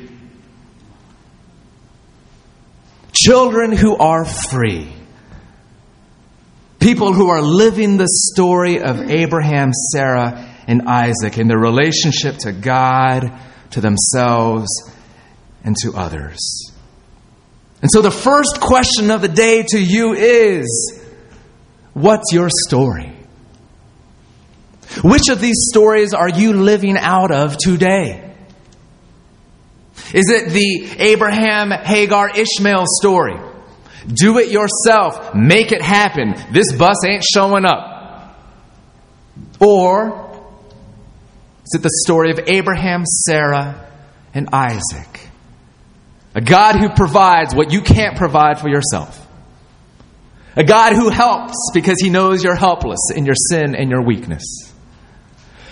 Children 3.25 3.73
who 3.73 3.97
are 3.97 4.25
free. 4.25 4.93
People 6.79 7.13
who 7.13 7.31
are 7.31 7.43
living 7.43 7.97
the 7.97 8.07
story 8.07 8.81
of 8.81 9.11
Abraham, 9.11 9.73
Sarah, 9.93 10.55
and 10.69 10.83
Isaac 10.83 11.37
in 11.37 11.49
their 11.49 11.59
relationship 11.59 12.39
to 12.39 12.53
God, 12.53 13.33
to 13.71 13.81
themselves, 13.81 14.69
and 15.65 15.77
to 15.79 15.95
others. 15.97 16.73
And 17.83 17.91
so 17.91 18.03
the 18.03 18.13
first 18.13 18.61
question 18.61 19.11
of 19.11 19.21
the 19.21 19.29
day 19.29 19.65
to 19.71 19.83
you 19.83 20.13
is 20.15 21.03
What's 21.95 22.33
your 22.33 22.51
story? 22.69 23.17
Which 25.03 25.29
of 25.29 25.41
these 25.41 25.67
stories 25.71 26.15
are 26.15 26.29
you 26.29 26.53
living 26.53 26.97
out 26.97 27.33
of 27.33 27.57
today? 27.59 28.28
Is 30.15 30.31
it 30.31 30.51
the 30.51 30.97
Abraham, 30.99 31.71
Hagar, 31.71 32.31
Ishmael 32.31 32.85
story? 32.87 33.37
Do 34.07 34.39
it 34.39 34.51
yourself. 34.51 35.35
Make 35.35 35.73
it 35.73 35.83
happen. 35.83 36.35
This 36.51 36.73
bus 36.73 37.05
ain't 37.05 37.25
showing 37.25 37.65
up. 37.65 38.37
Or 39.61 40.29
is 41.65 41.75
it 41.75 41.83
the 41.83 41.91
story 42.05 42.31
of 42.31 42.41
Abraham, 42.47 43.05
Sarah, 43.05 43.91
and 44.33 44.49
Isaac? 44.53 45.29
A 46.35 46.41
God 46.41 46.77
who 46.77 46.89
provides 46.89 47.55
what 47.55 47.73
you 47.73 47.83
can't 47.83 48.17
provide 48.17 48.61
for 48.61 48.69
yourself. 48.69 49.27
A 50.57 50.65
God 50.65 50.95
who 50.95 51.09
helps 51.11 51.71
because 51.75 52.01
he 52.01 52.11
knows 52.11 52.43
you're 52.43 52.55
helpless 52.55 53.11
in 53.15 53.27
your 53.27 53.35
sin 53.35 53.75
and 53.75 53.91
your 53.91 54.03
weakness. 54.03 54.73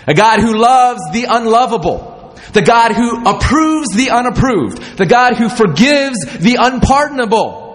A 0.05 0.13
God 0.13 0.39
who 0.39 0.53
loves 0.53 1.01
the 1.11 1.25
unlovable 1.29 2.16
the 2.53 2.61
God 2.61 2.93
who 2.93 3.25
approves 3.25 3.89
the 3.95 4.09
unapproved, 4.11 4.97
the 4.97 5.05
God 5.05 5.35
who 5.35 5.49
forgives 5.49 6.17
the 6.39 6.57
unpardonable, 6.59 7.65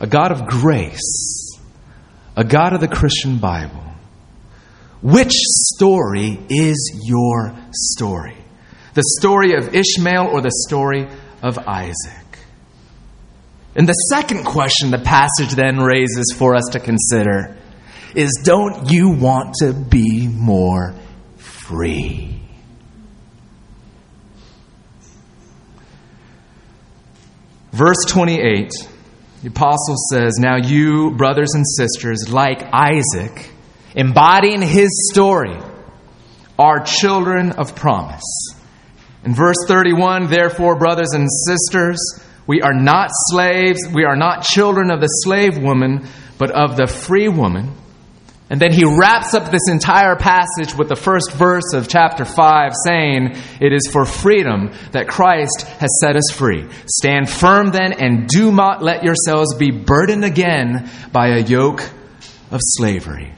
a 0.00 0.06
God 0.06 0.32
of 0.32 0.46
grace, 0.46 1.58
a 2.36 2.44
God 2.44 2.72
of 2.72 2.80
the 2.80 2.88
Christian 2.88 3.38
Bible, 3.38 3.84
which 5.02 5.32
story 5.32 6.38
is 6.48 7.02
your 7.04 7.54
story? 7.72 8.36
The 8.94 9.04
story 9.20 9.54
of 9.54 9.74
Ishmael 9.74 10.26
or 10.26 10.40
the 10.40 10.52
story 10.66 11.08
of 11.42 11.58
Isaac? 11.58 12.28
And 13.76 13.88
the 13.88 13.92
second 13.92 14.44
question 14.44 14.90
the 14.90 14.98
passage 14.98 15.54
then 15.54 15.78
raises 15.78 16.34
for 16.36 16.56
us 16.56 16.64
to 16.72 16.80
consider 16.80 17.56
is 18.16 18.40
don't 18.42 18.90
you 18.90 19.10
want 19.10 19.54
to 19.60 19.72
be 19.72 20.26
more 20.26 20.94
free? 21.36 22.27
Verse 27.72 28.04
28, 28.08 28.70
the 29.42 29.48
apostle 29.48 29.96
says, 30.10 30.34
Now 30.38 30.56
you, 30.56 31.12
brothers 31.12 31.54
and 31.54 31.64
sisters, 31.66 32.28
like 32.28 32.62
Isaac, 32.72 33.50
embodying 33.94 34.62
his 34.62 34.88
story, 35.12 35.56
are 36.58 36.80
children 36.80 37.52
of 37.52 37.76
promise. 37.76 38.24
In 39.24 39.34
verse 39.34 39.56
31, 39.66 40.28
therefore, 40.28 40.76
brothers 40.78 41.12
and 41.12 41.28
sisters, 41.46 41.98
we 42.46 42.62
are 42.62 42.74
not 42.74 43.10
slaves, 43.12 43.80
we 43.92 44.04
are 44.04 44.16
not 44.16 44.42
children 44.42 44.90
of 44.90 45.00
the 45.00 45.06
slave 45.06 45.58
woman, 45.58 46.06
but 46.38 46.50
of 46.50 46.76
the 46.76 46.86
free 46.86 47.28
woman. 47.28 47.74
And 48.50 48.60
then 48.60 48.72
he 48.72 48.84
wraps 48.84 49.34
up 49.34 49.50
this 49.50 49.68
entire 49.68 50.16
passage 50.16 50.74
with 50.74 50.88
the 50.88 50.96
first 50.96 51.32
verse 51.32 51.74
of 51.74 51.86
chapter 51.86 52.24
5 52.24 52.72
saying, 52.84 53.36
It 53.60 53.74
is 53.74 53.88
for 53.92 54.06
freedom 54.06 54.72
that 54.92 55.06
Christ 55.06 55.62
has 55.62 55.90
set 56.00 56.16
us 56.16 56.30
free. 56.32 56.66
Stand 56.86 57.28
firm 57.28 57.72
then 57.72 57.92
and 57.92 58.26
do 58.26 58.50
not 58.50 58.82
let 58.82 59.04
yourselves 59.04 59.54
be 59.56 59.70
burdened 59.70 60.24
again 60.24 60.90
by 61.12 61.28
a 61.28 61.40
yoke 61.40 61.82
of 62.50 62.60
slavery. 62.62 63.34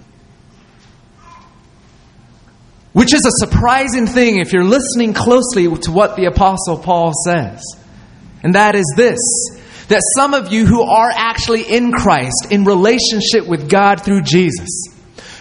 Which 2.93 3.13
is 3.13 3.27
a 3.27 3.47
surprising 3.47 4.07
thing 4.07 4.39
if 4.39 4.53
you're 4.53 4.65
listening 4.65 5.13
closely 5.13 5.69
to 5.69 5.91
what 5.91 6.15
the 6.15 6.27
Apostle 6.27 6.79
Paul 6.79 7.13
says. 7.25 7.63
And 8.45 8.55
that 8.55 8.77
is 8.77 8.87
this 8.97 9.19
that 9.89 10.03
some 10.17 10.35
of 10.35 10.53
you 10.53 10.67
who 10.67 10.83
are 10.83 11.11
actually 11.13 11.63
in 11.63 11.91
Christ, 11.91 12.47
in 12.51 12.65
relationship 12.65 13.49
with 13.49 13.69
God 13.69 14.05
through 14.05 14.23
Jesus, 14.23 14.87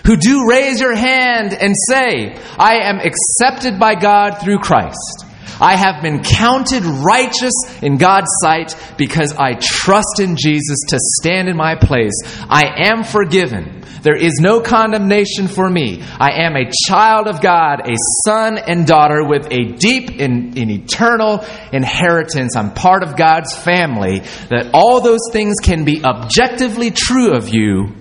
who 0.09 0.17
do 0.17 0.47
raise 0.49 0.81
your 0.81 0.95
hand 0.95 1.53
and 1.53 1.75
say, 1.87 2.35
I 2.57 2.79
am 2.89 2.97
accepted 2.97 3.77
by 3.79 3.93
God 3.93 4.41
through 4.41 4.57
Christ. 4.57 5.23
I 5.61 5.75
have 5.75 6.01
been 6.01 6.23
counted 6.23 6.83
righteous 6.83 7.53
in 7.83 7.97
God's 7.97 8.31
sight 8.41 8.75
because 8.97 9.33
I 9.33 9.53
trust 9.61 10.19
in 10.19 10.35
Jesus 10.35 10.79
to 10.87 10.97
stand 11.19 11.47
in 11.47 11.55
my 11.55 11.75
place. 11.75 12.13
I 12.49 12.87
am 12.89 13.03
forgiven. 13.03 13.83
There 14.01 14.15
is 14.15 14.39
no 14.39 14.61
condemnation 14.61 15.47
for 15.47 15.69
me. 15.69 16.01
I 16.01 16.43
am 16.43 16.55
a 16.55 16.71
child 16.87 17.27
of 17.27 17.39
God, 17.39 17.87
a 17.87 17.95
son 18.25 18.57
and 18.57 18.87
daughter 18.87 19.23
with 19.23 19.45
a 19.51 19.73
deep 19.73 20.19
and, 20.19 20.57
and 20.57 20.71
eternal 20.71 21.45
inheritance. 21.71 22.55
I'm 22.55 22.73
part 22.73 23.03
of 23.03 23.15
God's 23.15 23.55
family. 23.55 24.21
That 24.49 24.71
all 24.73 25.01
those 25.01 25.29
things 25.31 25.57
can 25.61 25.85
be 25.85 26.03
objectively 26.03 26.89
true 26.89 27.33
of 27.33 27.49
you, 27.49 27.93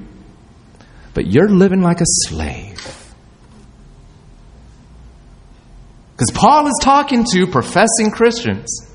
but 1.18 1.26
you're 1.26 1.48
living 1.48 1.80
like 1.80 2.00
a 2.00 2.06
slave. 2.06 2.76
Because 6.12 6.30
Paul 6.32 6.68
is 6.68 6.78
talking 6.80 7.24
to 7.32 7.48
professing 7.48 8.12
Christians. 8.12 8.88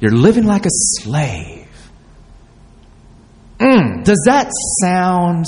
You're 0.00 0.12
living 0.12 0.44
like 0.44 0.66
a 0.66 0.70
slave. 0.70 1.66
Mm, 3.58 4.04
does 4.04 4.22
that 4.26 4.52
sound, 4.82 5.46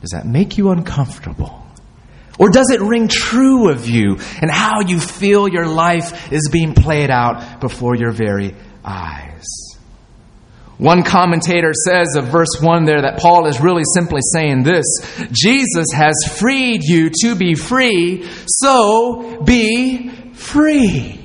does 0.00 0.10
that 0.10 0.26
make 0.26 0.58
you 0.58 0.70
uncomfortable? 0.70 1.64
Or 2.36 2.50
does 2.50 2.68
it 2.72 2.80
ring 2.80 3.06
true 3.06 3.70
of 3.70 3.88
you 3.88 4.16
and 4.42 4.50
how 4.50 4.80
you 4.80 4.98
feel 4.98 5.46
your 5.46 5.68
life 5.68 6.32
is 6.32 6.48
being 6.50 6.74
played 6.74 7.10
out 7.10 7.60
before 7.60 7.94
your 7.94 8.10
very 8.10 8.56
eyes? 8.84 9.67
One 10.78 11.02
commentator 11.02 11.72
says 11.74 12.14
of 12.16 12.28
verse 12.28 12.60
1 12.60 12.84
there 12.84 13.02
that 13.02 13.18
Paul 13.18 13.46
is 13.48 13.60
really 13.60 13.82
simply 13.94 14.20
saying 14.32 14.62
this 14.62 14.86
Jesus 15.32 15.86
has 15.92 16.14
freed 16.38 16.82
you 16.84 17.10
to 17.22 17.34
be 17.34 17.54
free, 17.54 18.28
so 18.46 19.42
be 19.42 20.08
free. 20.34 21.16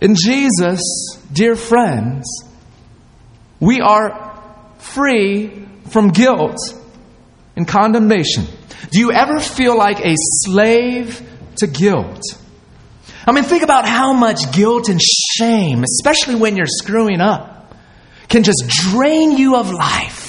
In 0.00 0.16
Jesus, 0.16 0.80
dear 1.32 1.54
friends, 1.54 2.26
we 3.60 3.80
are 3.80 4.42
free 4.78 5.66
from 5.90 6.08
guilt 6.08 6.58
and 7.54 7.68
condemnation. 7.68 8.46
Do 8.90 8.98
you 8.98 9.12
ever 9.12 9.38
feel 9.38 9.76
like 9.76 10.00
a 10.00 10.14
slave 10.16 11.22
to 11.56 11.66
guilt? 11.68 12.22
I 13.26 13.32
mean, 13.32 13.44
think 13.44 13.62
about 13.62 13.86
how 13.86 14.12
much 14.12 14.52
guilt 14.52 14.88
and 14.88 15.00
shame, 15.00 15.84
especially 15.84 16.36
when 16.36 16.56
you're 16.56 16.66
screwing 16.66 17.20
up, 17.20 17.74
can 18.28 18.42
just 18.42 18.64
drain 18.68 19.32
you 19.36 19.56
of 19.56 19.72
life. 19.72 20.28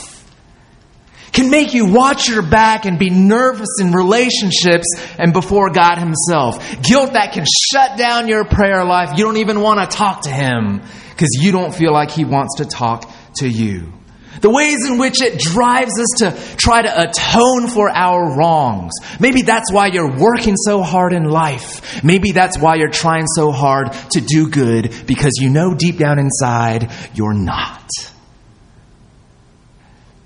Can 1.31 1.49
make 1.49 1.73
you 1.73 1.85
watch 1.85 2.27
your 2.27 2.41
back 2.41 2.85
and 2.85 2.99
be 2.99 3.09
nervous 3.09 3.79
in 3.79 3.93
relationships 3.93 4.87
and 5.17 5.31
before 5.31 5.69
God 5.69 5.97
Himself. 5.97 6.59
Guilt 6.81 7.13
that 7.13 7.31
can 7.31 7.45
shut 7.71 7.97
down 7.97 8.27
your 8.27 8.43
prayer 8.43 8.83
life. 8.83 9.17
You 9.17 9.23
don't 9.23 9.37
even 9.37 9.61
want 9.61 9.79
to 9.79 9.97
talk 9.97 10.23
to 10.23 10.29
Him 10.29 10.81
because 11.11 11.29
you 11.39 11.53
don't 11.53 11.73
feel 11.73 11.93
like 11.93 12.11
He 12.11 12.25
wants 12.25 12.57
to 12.57 12.65
talk 12.65 13.09
to 13.35 13.47
you. 13.47 13.93
The 14.39 14.49
ways 14.49 14.87
in 14.87 14.97
which 14.97 15.21
it 15.21 15.39
drives 15.39 15.99
us 15.99 16.07
to 16.19 16.55
try 16.57 16.81
to 16.81 17.09
atone 17.09 17.67
for 17.67 17.89
our 17.89 18.37
wrongs. 18.37 18.93
Maybe 19.19 19.41
that's 19.41 19.71
why 19.71 19.87
you're 19.87 20.17
working 20.17 20.55
so 20.55 20.81
hard 20.81 21.13
in 21.13 21.25
life. 21.25 22.03
Maybe 22.03 22.31
that's 22.31 22.57
why 22.57 22.75
you're 22.75 22.89
trying 22.89 23.27
so 23.27 23.51
hard 23.51 23.91
to 24.11 24.21
do 24.21 24.49
good 24.49 25.05
because 25.05 25.33
you 25.39 25.49
know 25.49 25.75
deep 25.75 25.97
down 25.97 26.17
inside 26.17 26.91
you're 27.13 27.33
not. 27.33 27.91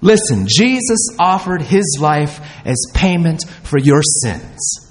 Listen, 0.01 0.45
Jesus 0.47 1.07
offered 1.17 1.63
his 1.63 1.97
life 1.99 2.39
as 2.63 2.77
payment 2.93 3.43
for 3.63 3.79
your 3.79 4.01
sins. 4.21 4.85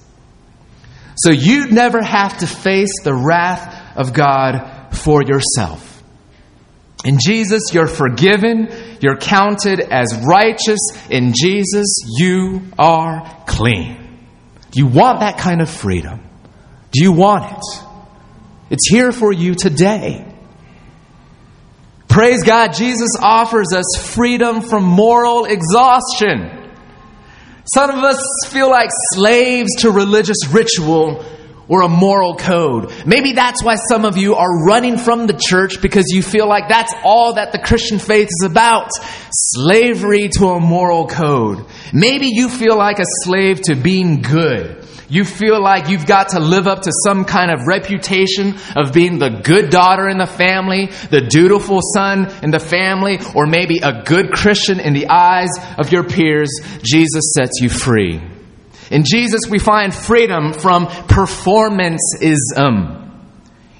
So 1.17 1.31
you'd 1.31 1.73
never 1.73 2.03
have 2.03 2.39
to 2.39 2.47
face 2.49 2.91
the 3.05 3.15
wrath 3.15 3.97
of 3.97 4.13
God 4.13 4.89
for 4.91 5.23
yourself. 5.23 6.03
In 7.05 7.19
Jesus, 7.25 7.63
you're 7.73 7.87
forgiven. 7.87 8.69
You're 9.05 9.19
counted 9.19 9.81
as 9.81 10.19
righteous. 10.27 10.79
In 11.11 11.35
Jesus, 11.39 11.99
you 12.19 12.63
are 12.79 13.45
clean. 13.47 14.19
Do 14.71 14.81
you 14.81 14.87
want 14.87 15.21
that 15.21 15.37
kind 15.37 15.61
of 15.61 15.69
freedom? 15.69 16.23
Do 16.91 17.05
you 17.05 17.13
want 17.13 17.53
it? 17.53 17.85
It's 18.71 18.89
here 18.89 19.13
for 19.13 19.31
you 19.31 19.55
today. 19.55 20.27
Praise 22.09 22.45
God, 22.45 22.73
Jesus 22.73 23.11
offers 23.21 23.75
us 23.77 24.15
freedom 24.15 24.63
from 24.63 24.85
moral 24.85 25.45
exhaustion. 25.45 26.73
Some 27.75 27.91
of 27.91 27.99
us 27.99 28.25
feel 28.49 28.71
like 28.71 28.89
slaves 29.13 29.69
to 29.81 29.91
religious 29.91 30.47
ritual 30.51 31.23
or 31.69 31.83
a 31.83 31.89
moral 31.89 32.37
code. 32.37 32.93
Maybe 33.07 33.33
that's 33.33 33.63
why 33.63 33.77
some 33.77 34.05
of 34.05 34.17
you 34.17 34.35
are 34.35 34.65
running 34.67 34.99
from 34.99 35.27
the 35.27 35.33
church 35.33 35.81
because 35.81 36.07
you 36.09 36.23
feel 36.23 36.49
like 36.49 36.69
that's 36.69 36.95
all 37.05 37.35
that 37.35 37.53
the 37.53 37.59
Christian 37.59 37.99
faith 37.99 38.29
is 38.29 38.47
about 38.47 38.91
slavery 39.31 40.29
to 40.39 40.49
a 40.49 40.61
moral 40.61 41.07
code. 41.07 41.65
Maybe 41.93 42.29
you 42.29 42.49
feel 42.49 42.77
like 42.77 42.99
a 42.99 43.07
slave 43.23 43.63
to 43.63 43.75
being 43.75 44.23
good. 44.23 44.85
You 45.09 45.25
feel 45.25 45.63
like 45.63 45.89
you've 45.89 46.07
got 46.07 46.31
to 46.31 46.41
live 46.41 46.67
up 46.67 46.83
to 46.83 46.93
some 47.05 47.25
kind 47.25 47.51
of 47.51 47.67
reputation 47.67 48.55
of 48.75 48.93
being 48.93 49.19
the 49.19 49.29
good 49.29 49.71
daughter 49.71 50.09
in 50.09 50.19
the 50.19 50.27
family, 50.27 50.87
the 50.87 51.21
dutiful 51.21 51.81
son 51.95 52.33
in 52.43 52.51
the 52.51 52.59
family, 52.59 53.19
or 53.35 53.47
maybe 53.47 53.81
a 53.83 54.03
good 54.03 54.33
Christian 54.33 54.81
in 54.81 54.95
the 54.95 55.09
eyes 55.09 55.51
of 55.79 55.93
your 55.93 56.05
peers. 56.05 56.51
Jesus 56.83 57.35
sets 57.37 57.61
you 57.61 57.69
free. 57.69 58.34
In 58.95 59.05
Jesus, 59.05 59.41
we 59.51 59.59
find 59.59 59.93
freedom 59.93 60.53
from 60.53 60.87
performanceism. 60.87 63.01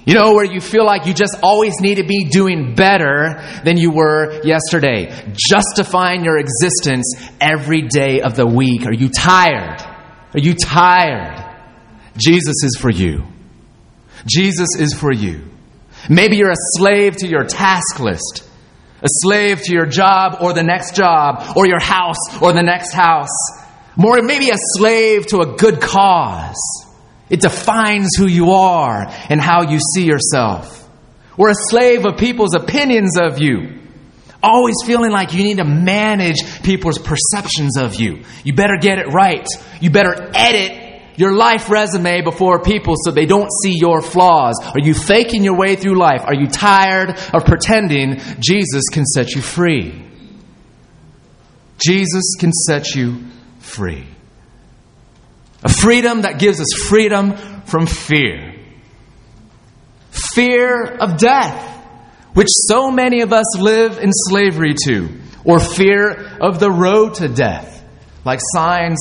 You 0.05 0.13
know, 0.13 0.33
where 0.33 0.43
you 0.43 0.59
feel 0.59 0.85
like 0.85 1.05
you 1.05 1.13
just 1.13 1.37
always 1.41 1.79
need 1.79 1.95
to 1.95 2.03
be 2.03 2.25
doing 2.25 2.75
better 2.75 3.41
than 3.63 3.77
you 3.77 3.91
were 3.91 4.41
yesterday, 4.43 5.09
justifying 5.33 6.25
your 6.25 6.37
existence 6.37 7.15
every 7.39 7.83
day 7.83 8.19
of 8.19 8.35
the 8.35 8.45
week. 8.45 8.85
Are 8.85 8.93
you 8.93 9.07
tired? 9.07 9.81
Are 10.33 10.39
you 10.39 10.53
tired? 10.53 11.41
Jesus 12.17 12.65
is 12.65 12.75
for 12.77 12.89
you. 12.89 13.23
Jesus 14.27 14.75
is 14.77 14.93
for 14.93 15.13
you. 15.13 15.45
Maybe 16.09 16.35
you're 16.35 16.51
a 16.51 16.57
slave 16.75 17.15
to 17.17 17.27
your 17.27 17.45
task 17.45 18.01
list, 18.01 18.43
a 19.01 19.07
slave 19.07 19.61
to 19.61 19.73
your 19.73 19.85
job 19.85 20.39
or 20.41 20.51
the 20.51 20.63
next 20.63 20.93
job, 20.93 21.55
or 21.55 21.67
your 21.67 21.79
house 21.79 22.41
or 22.41 22.51
the 22.51 22.63
next 22.63 22.91
house. 22.91 23.29
More, 23.97 24.21
maybe 24.21 24.49
a 24.49 24.57
slave 24.57 25.27
to 25.27 25.39
a 25.39 25.55
good 25.55 25.81
cause. 25.81 26.85
It 27.29 27.41
defines 27.41 28.15
who 28.15 28.27
you 28.27 28.51
are 28.51 29.05
and 29.29 29.41
how 29.41 29.63
you 29.69 29.79
see 29.79 30.05
yourself. 30.05 30.81
or 31.37 31.49
a 31.49 31.55
slave 31.69 32.05
of 32.05 32.17
people's 32.17 32.55
opinions 32.55 33.17
of 33.17 33.39
you. 33.39 33.81
Always 34.41 34.75
feeling 34.85 35.11
like 35.11 35.33
you 35.33 35.43
need 35.43 35.57
to 35.57 35.65
manage 35.65 36.37
people's 36.63 36.97
perceptions 36.97 37.77
of 37.77 37.95
you. 37.95 38.23
You 38.43 38.53
better 38.53 38.77
get 38.79 38.99
it 38.99 39.07
right. 39.11 39.45
You 39.81 39.89
better 39.89 40.31
edit 40.33 41.01
your 41.17 41.33
life 41.33 41.69
resume 41.69 42.21
before 42.21 42.61
people 42.61 42.93
so 43.03 43.11
they 43.11 43.25
don't 43.25 43.49
see 43.63 43.73
your 43.75 44.01
flaws? 44.01 44.59
Are 44.63 44.79
you 44.79 44.93
faking 44.93 45.43
your 45.43 45.57
way 45.57 45.75
through 45.75 45.97
life? 45.97 46.21
Are 46.23 46.33
you 46.33 46.47
tired 46.47 47.17
of 47.33 47.45
pretending 47.45 48.19
Jesus 48.39 48.83
can 48.91 49.05
set 49.05 49.31
you 49.31 49.41
free? 49.41 50.03
Jesus 51.77 52.35
can 52.39 52.51
set 52.51 52.95
you 52.95 53.25
free. 53.65 54.05
A 55.63 55.69
freedom 55.69 56.21
that 56.21 56.39
gives 56.39 56.59
us 56.61 56.73
freedom 56.87 57.35
from 57.65 57.87
fear. 57.87 58.55
Fear 60.11 60.83
of 60.85 61.17
death, 61.17 61.83
which 62.33 62.47
so 62.51 62.91
many 62.91 63.21
of 63.21 63.33
us 63.33 63.57
live 63.57 63.97
in 63.97 64.11
slavery 64.13 64.75
to, 64.85 65.09
or 65.43 65.59
fear 65.59 66.37
of 66.39 66.59
the 66.59 66.71
road 66.71 67.15
to 67.15 67.27
death, 67.27 67.83
like 68.23 68.39
signs 68.53 68.99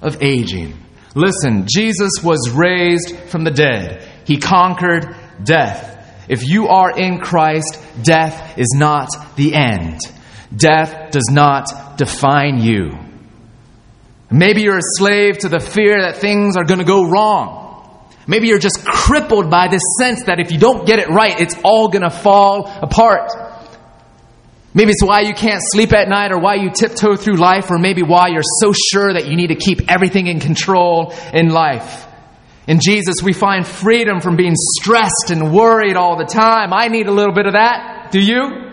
of 0.00 0.22
aging. 0.22 0.78
Listen, 1.14 1.66
Jesus 1.66 2.12
was 2.22 2.50
raised 2.50 3.16
from 3.28 3.44
the 3.44 3.50
dead. 3.50 4.08
He 4.24 4.38
conquered 4.38 5.16
death. 5.42 5.90
If 6.28 6.48
you 6.48 6.68
are 6.68 6.96
in 6.96 7.18
Christ, 7.18 7.78
death 8.02 8.58
is 8.58 8.68
not 8.74 9.08
the 9.36 9.54
end. 9.54 10.00
Death 10.54 11.10
does 11.10 11.28
not 11.30 11.98
define 11.98 12.60
you. 12.60 13.03
Maybe 14.34 14.62
you're 14.62 14.78
a 14.78 14.96
slave 14.96 15.38
to 15.38 15.48
the 15.48 15.60
fear 15.60 16.02
that 16.02 16.16
things 16.16 16.56
are 16.56 16.64
going 16.64 16.80
to 16.80 16.84
go 16.84 17.08
wrong. 17.08 17.62
Maybe 18.26 18.48
you're 18.48 18.58
just 18.58 18.84
crippled 18.84 19.48
by 19.48 19.68
this 19.68 19.82
sense 19.96 20.24
that 20.24 20.40
if 20.40 20.50
you 20.50 20.58
don't 20.58 20.84
get 20.84 20.98
it 20.98 21.08
right, 21.08 21.38
it's 21.38 21.54
all 21.62 21.86
going 21.88 22.02
to 22.02 22.10
fall 22.10 22.66
apart. 22.66 23.30
Maybe 24.74 24.90
it's 24.90 25.04
why 25.04 25.20
you 25.20 25.34
can't 25.34 25.62
sleep 25.62 25.92
at 25.92 26.08
night 26.08 26.32
or 26.32 26.40
why 26.40 26.56
you 26.56 26.70
tiptoe 26.70 27.14
through 27.14 27.36
life 27.36 27.70
or 27.70 27.78
maybe 27.78 28.02
why 28.02 28.26
you're 28.26 28.42
so 28.42 28.72
sure 28.72 29.12
that 29.12 29.28
you 29.28 29.36
need 29.36 29.48
to 29.48 29.54
keep 29.54 29.88
everything 29.88 30.26
in 30.26 30.40
control 30.40 31.14
in 31.32 31.50
life. 31.50 32.04
In 32.66 32.80
Jesus, 32.80 33.22
we 33.22 33.34
find 33.34 33.64
freedom 33.64 34.20
from 34.20 34.34
being 34.34 34.54
stressed 34.56 35.30
and 35.30 35.54
worried 35.54 35.94
all 35.94 36.18
the 36.18 36.24
time. 36.24 36.72
I 36.72 36.88
need 36.88 37.06
a 37.06 37.12
little 37.12 37.34
bit 37.34 37.46
of 37.46 37.52
that. 37.52 38.08
Do 38.10 38.18
you? 38.18 38.72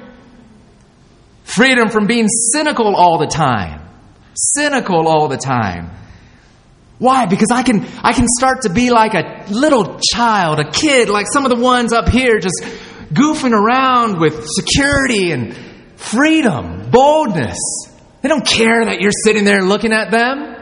Freedom 1.43 1.89
from 1.89 2.08
being 2.08 2.28
cynical 2.28 2.95
all 2.95 3.19
the 3.19 3.28
time. 3.28 3.81
Cynical 4.34 5.08
all 5.08 5.28
the 5.28 5.38
time. 5.38 5.91
Why? 7.00 7.26
Because 7.26 7.50
I 7.52 7.63
can, 7.63 7.86
I 8.04 8.13
can 8.13 8.28
start 8.28 8.62
to 8.62 8.70
be 8.70 8.91
like 8.91 9.15
a 9.15 9.46
little 9.50 10.00
child, 10.13 10.60
a 10.60 10.70
kid, 10.70 11.10
like 11.10 11.26
some 11.32 11.46
of 11.46 11.50
the 11.50 11.62
ones 11.62 11.94
up 11.94 12.10
here, 12.10 12.39
just 12.39 12.62
goofing 13.12 13.54
around 13.54 14.20
with 14.20 14.46
security 14.48 15.32
and 15.32 15.56
freedom, 15.96 16.91
boldness. 16.91 17.58
They 18.22 18.30
don't 18.30 18.46
care 18.46 18.86
that 18.86 19.02
you're 19.02 19.12
sitting 19.26 19.46
there 19.46 19.63
looking 19.63 19.94
at 19.94 20.12
them. 20.12 20.56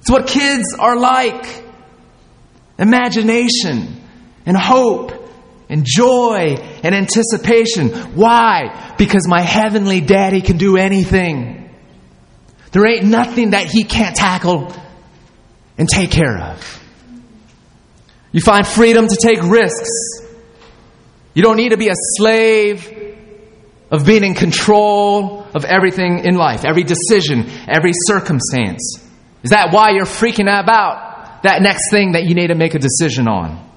It's 0.00 0.10
what 0.10 0.26
kids 0.26 0.74
are 0.76 0.96
like 0.96 1.62
imagination 2.78 4.00
and 4.44 4.56
hope 4.56 5.12
and 5.68 5.84
joy 5.86 6.56
and 6.82 6.94
anticipation. 6.94 7.90
Why? 8.16 8.94
Because 8.98 9.28
my 9.28 9.40
heavenly 9.40 10.00
daddy 10.00 10.40
can 10.40 10.56
do 10.56 10.76
anything. 10.76 11.61
There 12.72 12.86
ain't 12.86 13.04
nothing 13.04 13.50
that 13.50 13.66
he 13.66 13.84
can't 13.84 14.16
tackle 14.16 14.72
and 15.78 15.88
take 15.88 16.10
care 16.10 16.38
of. 16.38 16.82
You 18.32 18.40
find 18.40 18.66
freedom 18.66 19.06
to 19.06 19.16
take 19.22 19.42
risks. 19.42 19.90
You 21.34 21.42
don't 21.42 21.56
need 21.56 21.70
to 21.70 21.76
be 21.76 21.88
a 21.88 21.94
slave 21.94 22.88
of 23.90 24.06
being 24.06 24.24
in 24.24 24.34
control 24.34 25.46
of 25.54 25.66
everything 25.66 26.24
in 26.24 26.34
life, 26.34 26.64
every 26.64 26.82
decision, 26.82 27.46
every 27.68 27.92
circumstance. 28.06 29.06
Is 29.42 29.50
that 29.50 29.72
why 29.72 29.90
you're 29.90 30.06
freaking 30.06 30.48
out 30.48 30.64
about 30.64 31.42
that 31.42 31.60
next 31.60 31.90
thing 31.90 32.12
that 32.12 32.24
you 32.24 32.34
need 32.34 32.46
to 32.46 32.54
make 32.54 32.74
a 32.74 32.78
decision 32.78 33.28
on? 33.28 33.70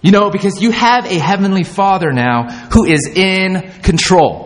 You 0.00 0.10
know, 0.10 0.30
because 0.30 0.62
you 0.62 0.70
have 0.70 1.04
a 1.04 1.18
heavenly 1.18 1.64
Father 1.64 2.12
now 2.12 2.48
who 2.72 2.84
is 2.84 3.06
in 3.14 3.72
control. 3.82 4.45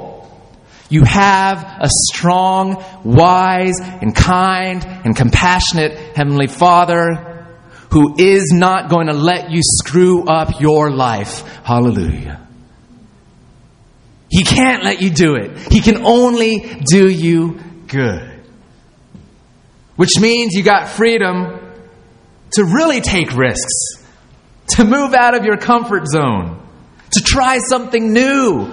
You 0.90 1.04
have 1.04 1.62
a 1.62 1.88
strong, 1.88 2.84
wise, 3.04 3.80
and 3.80 4.14
kind, 4.14 4.84
and 4.84 5.16
compassionate 5.16 5.92
Heavenly 6.16 6.48
Father 6.48 7.30
who 7.90 8.14
is 8.18 8.52
not 8.52 8.88
going 8.88 9.08
to 9.08 9.12
let 9.12 9.50
you 9.50 9.60
screw 9.62 10.24
up 10.24 10.60
your 10.60 10.90
life. 10.90 11.42
Hallelujah. 11.64 12.46
He 14.30 14.44
can't 14.44 14.84
let 14.84 15.02
you 15.02 15.10
do 15.10 15.34
it. 15.34 15.72
He 15.72 15.80
can 15.80 16.04
only 16.06 16.80
do 16.84 17.10
you 17.10 17.58
good. 17.88 18.42
Which 19.96 20.20
means 20.20 20.54
you 20.54 20.62
got 20.62 20.88
freedom 20.88 21.60
to 22.52 22.64
really 22.64 23.00
take 23.00 23.36
risks, 23.36 24.04
to 24.68 24.84
move 24.84 25.14
out 25.14 25.36
of 25.36 25.44
your 25.44 25.56
comfort 25.56 26.06
zone, 26.06 26.64
to 27.12 27.20
try 27.22 27.58
something 27.58 28.12
new. 28.12 28.72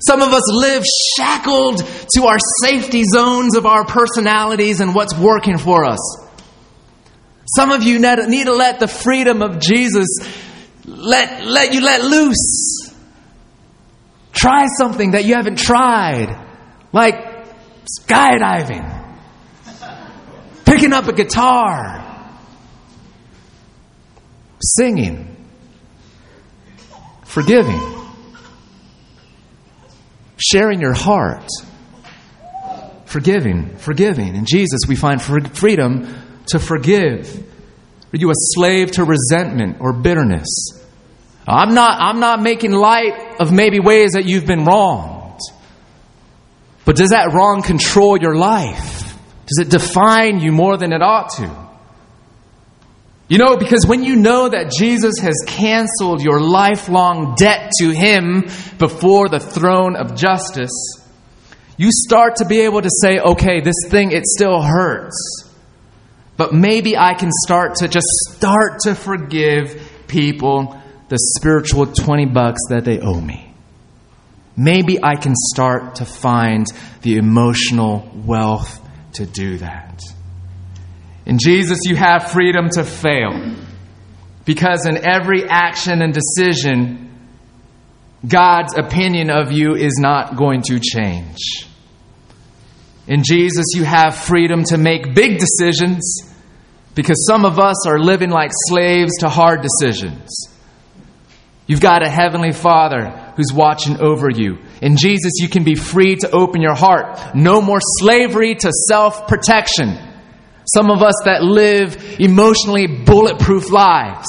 Some 0.00 0.22
of 0.22 0.32
us 0.32 0.52
live 0.52 0.84
shackled 1.16 1.78
to 2.14 2.26
our 2.26 2.38
safety 2.62 3.04
zones 3.04 3.56
of 3.56 3.66
our 3.66 3.84
personalities 3.84 4.80
and 4.80 4.94
what's 4.94 5.16
working 5.16 5.58
for 5.58 5.84
us. 5.84 5.98
Some 7.56 7.72
of 7.72 7.82
you 7.82 7.98
need 7.98 8.44
to 8.44 8.54
let 8.54 8.78
the 8.78 8.88
freedom 8.88 9.42
of 9.42 9.58
Jesus 9.58 10.06
let, 10.84 11.44
let 11.44 11.74
you 11.74 11.80
let 11.80 12.02
loose. 12.02 12.92
Try 14.32 14.66
something 14.78 15.12
that 15.12 15.24
you 15.24 15.34
haven't 15.34 15.58
tried, 15.58 16.28
like 16.92 17.16
skydiving, 17.86 19.16
picking 20.64 20.92
up 20.92 21.08
a 21.08 21.12
guitar, 21.12 22.04
singing, 24.60 25.36
forgiving, 27.24 27.97
sharing 30.38 30.80
your 30.80 30.94
heart, 30.94 31.48
forgiving, 33.04 33.76
forgiving. 33.76 34.34
In 34.34 34.44
Jesus, 34.44 34.80
we 34.88 34.96
find 34.96 35.20
freedom 35.20 36.14
to 36.46 36.58
forgive. 36.58 37.36
Are 38.12 38.16
you 38.16 38.30
a 38.30 38.34
slave 38.54 38.92
to 38.92 39.04
resentment 39.04 39.78
or 39.80 39.92
bitterness? 39.92 40.46
I'm 41.46 41.74
not, 41.74 41.98
I'm 42.00 42.20
not 42.20 42.42
making 42.42 42.72
light 42.72 43.36
of 43.40 43.52
maybe 43.52 43.80
ways 43.80 44.12
that 44.12 44.26
you've 44.26 44.46
been 44.46 44.64
wronged. 44.64 45.40
But 46.84 46.96
does 46.96 47.10
that 47.10 47.32
wrong 47.34 47.62
control 47.62 48.18
your 48.18 48.34
life? 48.34 49.14
Does 49.46 49.66
it 49.66 49.70
define 49.70 50.40
you 50.40 50.52
more 50.52 50.76
than 50.76 50.92
it 50.92 51.02
ought 51.02 51.30
to? 51.36 51.67
You 53.28 53.36
know, 53.36 53.58
because 53.58 53.84
when 53.86 54.04
you 54.04 54.16
know 54.16 54.48
that 54.48 54.72
Jesus 54.72 55.18
has 55.20 55.34
canceled 55.46 56.22
your 56.22 56.40
lifelong 56.40 57.34
debt 57.34 57.72
to 57.78 57.90
Him 57.90 58.48
before 58.78 59.28
the 59.28 59.38
throne 59.38 59.96
of 59.96 60.16
justice, 60.16 60.72
you 61.76 61.90
start 61.92 62.36
to 62.36 62.46
be 62.46 62.60
able 62.60 62.80
to 62.80 62.88
say, 63.02 63.18
okay, 63.18 63.60
this 63.60 63.76
thing, 63.88 64.12
it 64.12 64.24
still 64.24 64.62
hurts. 64.62 65.44
But 66.38 66.54
maybe 66.54 66.96
I 66.96 67.12
can 67.14 67.30
start 67.44 67.76
to 67.76 67.88
just 67.88 68.06
start 68.30 68.80
to 68.80 68.94
forgive 68.94 70.06
people 70.06 70.80
the 71.08 71.18
spiritual 71.36 71.86
20 71.86 72.26
bucks 72.26 72.60
that 72.70 72.84
they 72.84 72.98
owe 72.98 73.20
me. 73.20 73.52
Maybe 74.56 75.02
I 75.02 75.16
can 75.16 75.34
start 75.36 75.96
to 75.96 76.04
find 76.04 76.66
the 77.02 77.16
emotional 77.16 78.10
wealth 78.14 78.80
to 79.14 79.26
do 79.26 79.58
that. 79.58 80.00
In 81.28 81.38
Jesus, 81.38 81.80
you 81.84 81.94
have 81.94 82.32
freedom 82.32 82.70
to 82.70 82.84
fail. 82.84 83.54
Because 84.46 84.86
in 84.86 85.06
every 85.06 85.44
action 85.46 86.00
and 86.00 86.14
decision, 86.14 87.14
God's 88.26 88.76
opinion 88.76 89.30
of 89.30 89.52
you 89.52 89.74
is 89.74 89.98
not 89.98 90.36
going 90.36 90.62
to 90.62 90.80
change. 90.80 91.66
In 93.06 93.22
Jesus, 93.22 93.66
you 93.74 93.84
have 93.84 94.16
freedom 94.16 94.64
to 94.64 94.78
make 94.78 95.14
big 95.14 95.38
decisions 95.38 96.34
because 96.94 97.26
some 97.26 97.44
of 97.44 97.58
us 97.58 97.86
are 97.86 97.98
living 97.98 98.30
like 98.30 98.50
slaves 98.52 99.18
to 99.18 99.28
hard 99.28 99.60
decisions. 99.62 100.30
You've 101.66 101.82
got 101.82 102.02
a 102.02 102.08
heavenly 102.08 102.52
Father 102.52 103.10
who's 103.36 103.52
watching 103.52 104.00
over 104.00 104.28
you. 104.30 104.58
In 104.80 104.96
Jesus, 104.96 105.34
you 105.40 105.48
can 105.50 105.62
be 105.62 105.74
free 105.74 106.16
to 106.16 106.30
open 106.30 106.62
your 106.62 106.74
heart. 106.74 107.34
No 107.34 107.60
more 107.60 107.80
slavery 107.82 108.54
to 108.54 108.72
self 108.88 109.28
protection. 109.28 110.07
Some 110.74 110.90
of 110.90 111.02
us 111.02 111.14
that 111.24 111.42
live 111.42 112.20
emotionally 112.20 112.86
bulletproof 112.86 113.70
lives. 113.70 114.28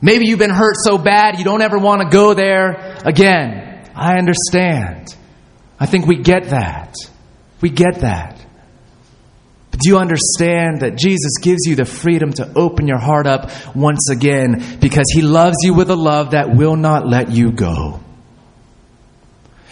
Maybe 0.00 0.26
you've 0.26 0.38
been 0.38 0.50
hurt 0.50 0.76
so 0.84 0.98
bad 0.98 1.38
you 1.38 1.44
don't 1.44 1.62
ever 1.62 1.78
want 1.78 2.02
to 2.02 2.08
go 2.08 2.34
there 2.34 2.96
again. 3.04 3.90
I 3.94 4.18
understand. 4.18 5.16
I 5.80 5.86
think 5.86 6.06
we 6.06 6.16
get 6.22 6.50
that. 6.50 6.94
We 7.60 7.70
get 7.70 8.00
that. 8.00 8.46
But 9.70 9.80
do 9.80 9.88
you 9.90 9.98
understand 9.98 10.80
that 10.80 10.96
Jesus 10.96 11.38
gives 11.42 11.66
you 11.66 11.76
the 11.76 11.84
freedom 11.84 12.32
to 12.34 12.52
open 12.56 12.86
your 12.86 12.98
heart 12.98 13.26
up 13.26 13.50
once 13.74 14.10
again 14.10 14.78
because 14.80 15.06
He 15.12 15.22
loves 15.22 15.56
you 15.62 15.74
with 15.74 15.90
a 15.90 15.96
love 15.96 16.30
that 16.30 16.54
will 16.54 16.76
not 16.76 17.08
let 17.08 17.30
you 17.30 17.52
go? 17.52 18.00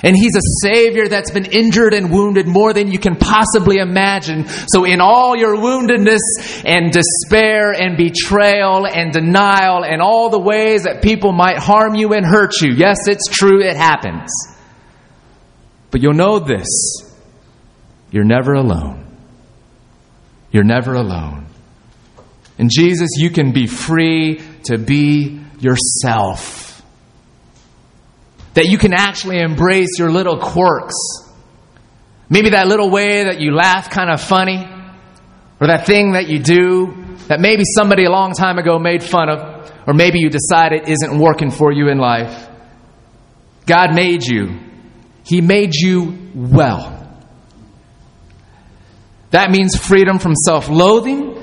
And 0.03 0.17
He's 0.17 0.37
a 0.37 0.69
Savior 0.69 1.09
that's 1.09 1.31
been 1.31 1.47
injured 1.47 1.95
and 1.95 2.11
wounded 2.11 2.47
more 2.47 2.73
than 2.73 2.91
you 2.91 2.99
can 2.99 3.17
possibly 3.17 3.77
imagine. 3.79 4.47
So, 4.73 4.85
in 4.85 5.01
all 5.01 5.37
your 5.37 5.57
woundedness 5.57 6.65
and 6.65 6.93
despair 6.93 7.73
and 7.73 7.97
betrayal 7.97 8.87
and 8.87 9.13
denial 9.13 9.85
and 9.85 10.03
all 10.03 10.31
the 10.31 10.39
ways 10.39 10.83
that 10.85 11.03
people 11.03 11.33
might 11.33 11.59
harm 11.59 11.95
you 11.95 12.13
and 12.13 12.27
hurt 12.27 12.61
you, 12.61 12.73
yes, 12.73 13.09
it's 13.09 13.29
true, 13.29 13.63
it 13.63 13.77
happens. 13.77 14.31
But 15.91 16.03
you'll 16.03 16.15
know 16.15 16.39
this 16.39 16.69
you're 18.11 18.25
never 18.25 18.53
alone. 18.55 19.05
You're 20.51 20.65
never 20.65 20.95
alone. 20.95 21.47
In 22.59 22.69
Jesus, 22.71 23.11
you 23.17 23.31
can 23.31 23.53
be 23.53 23.67
free 23.67 24.41
to 24.65 24.79
be 24.79 25.41
yourself. 25.59 26.74
That 28.55 28.67
you 28.67 28.79
can 28.79 28.93
actually 28.95 29.41
embrace 29.41 29.99
your 29.99 30.11
little 30.11 30.39
quirks. 30.39 30.95
Maybe 32.29 32.51
that 32.51 32.67
little 32.67 32.91
way 32.91 33.25
that 33.25 33.41
you 33.41 33.53
laugh 33.55 33.91
kind 33.91 34.11
of 34.11 34.21
funny, 34.21 34.67
or 35.61 35.67
that 35.67 35.87
thing 35.87 36.13
that 36.13 36.29
you 36.29 36.39
do 36.39 37.05
that 37.29 37.41
maybe 37.41 37.65
somebody 37.65 38.05
a 38.05 38.11
long 38.11 38.33
time 38.33 38.59
ago 38.59 38.79
made 38.79 39.03
fun 39.03 39.29
of, 39.29 39.73
or 39.87 39.95
maybe 39.95 40.19
you 40.19 40.31
decide 40.31 40.73
it 40.73 40.89
isn't 40.89 41.19
working 41.19 41.51
for 41.51 41.73
you 41.73 41.89
in 41.89 41.99
life. 41.99 42.49
God 43.67 43.95
made 43.95 44.25
you, 44.25 44.59
He 45.25 45.41
made 45.41 45.75
you 45.75 46.31
well. 46.35 46.93
That 49.31 49.51
means 49.51 49.77
freedom 49.77 50.19
from 50.19 50.35
self 50.37 50.69
loathing, 50.69 51.43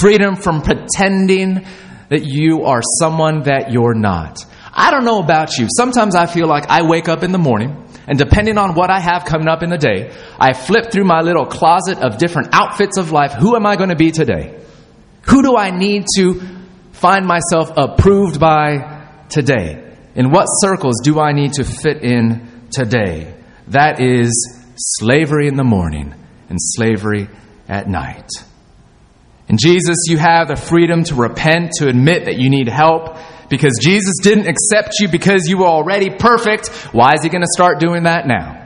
freedom 0.00 0.34
from 0.34 0.62
pretending 0.62 1.66
that 2.08 2.24
you 2.24 2.64
are 2.64 2.80
someone 2.98 3.42
that 3.42 3.70
you're 3.70 3.94
not. 3.94 4.44
I 4.76 4.90
don't 4.90 5.04
know 5.04 5.20
about 5.20 5.56
you. 5.56 5.68
Sometimes 5.76 6.16
I 6.16 6.26
feel 6.26 6.48
like 6.48 6.66
I 6.68 6.82
wake 6.82 7.08
up 7.08 7.22
in 7.22 7.30
the 7.30 7.38
morning, 7.38 7.88
and 8.08 8.18
depending 8.18 8.58
on 8.58 8.74
what 8.74 8.90
I 8.90 8.98
have 8.98 9.24
coming 9.24 9.48
up 9.48 9.62
in 9.62 9.70
the 9.70 9.78
day, 9.78 10.12
I 10.38 10.52
flip 10.52 10.90
through 10.90 11.04
my 11.04 11.20
little 11.20 11.46
closet 11.46 11.98
of 11.98 12.18
different 12.18 12.48
outfits 12.52 12.98
of 12.98 13.12
life. 13.12 13.32
Who 13.32 13.54
am 13.54 13.66
I 13.66 13.76
going 13.76 13.90
to 13.90 13.96
be 13.96 14.10
today? 14.10 14.60
Who 15.22 15.42
do 15.42 15.56
I 15.56 15.70
need 15.70 16.06
to 16.16 16.40
find 16.92 17.24
myself 17.24 17.72
approved 17.76 18.40
by 18.40 19.06
today? 19.28 19.96
In 20.16 20.30
what 20.30 20.46
circles 20.46 21.00
do 21.02 21.20
I 21.20 21.32
need 21.32 21.54
to 21.54 21.64
fit 21.64 22.02
in 22.02 22.68
today? 22.70 23.34
That 23.68 24.00
is 24.00 24.60
slavery 24.76 25.46
in 25.46 25.56
the 25.56 25.64
morning 25.64 26.14
and 26.48 26.58
slavery 26.60 27.28
at 27.68 27.88
night. 27.88 28.28
In 29.48 29.56
Jesus, 29.56 29.96
you 30.08 30.18
have 30.18 30.48
the 30.48 30.56
freedom 30.56 31.04
to 31.04 31.14
repent, 31.14 31.72
to 31.78 31.88
admit 31.88 32.26
that 32.26 32.38
you 32.38 32.50
need 32.50 32.68
help, 32.68 33.16
because 33.48 33.78
Jesus 33.82 34.14
didn't 34.22 34.48
accept 34.48 35.00
you 35.00 35.08
because 35.08 35.46
you 35.48 35.58
were 35.58 35.66
already 35.66 36.10
perfect. 36.10 36.68
Why 36.92 37.12
is 37.14 37.22
He 37.22 37.28
going 37.28 37.42
to 37.42 37.52
start 37.52 37.80
doing 37.80 38.04
that 38.04 38.26
now? 38.26 38.64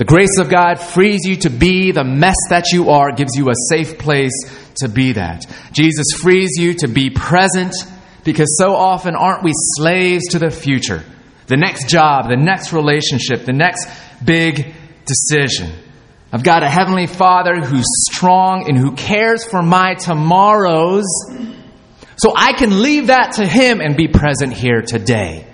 The 0.00 0.04
grace 0.04 0.38
of 0.38 0.48
God 0.48 0.80
frees 0.80 1.26
you 1.26 1.36
to 1.36 1.50
be 1.50 1.92
the 1.92 2.04
mess 2.04 2.36
that 2.48 2.72
you 2.72 2.88
are, 2.88 3.12
gives 3.12 3.36
you 3.36 3.50
a 3.50 3.54
safe 3.68 3.98
place 3.98 4.32
to 4.76 4.88
be 4.88 5.12
that. 5.12 5.44
Jesus 5.72 6.06
frees 6.22 6.52
you 6.56 6.72
to 6.74 6.88
be 6.88 7.10
present 7.10 7.74
because 8.24 8.56
so 8.58 8.74
often 8.74 9.14
aren't 9.14 9.44
we 9.44 9.52
slaves 9.76 10.28
to 10.28 10.38
the 10.38 10.50
future? 10.50 11.04
The 11.48 11.58
next 11.58 11.90
job, 11.90 12.30
the 12.30 12.36
next 12.36 12.72
relationship, 12.72 13.44
the 13.44 13.52
next 13.52 13.88
big 14.24 14.74
decision. 15.04 15.70
I've 16.32 16.44
got 16.44 16.62
a 16.62 16.68
Heavenly 16.68 17.06
Father 17.06 17.60
who's 17.60 17.84
strong 18.10 18.68
and 18.68 18.78
who 18.78 18.92
cares 18.92 19.44
for 19.44 19.60
my 19.62 19.94
tomorrows. 19.94 21.04
So 22.20 22.34
I 22.36 22.52
can 22.52 22.82
leave 22.82 23.06
that 23.06 23.32
to 23.36 23.46
Him 23.46 23.80
and 23.80 23.96
be 23.96 24.06
present 24.06 24.52
here 24.52 24.82
today. 24.82 25.46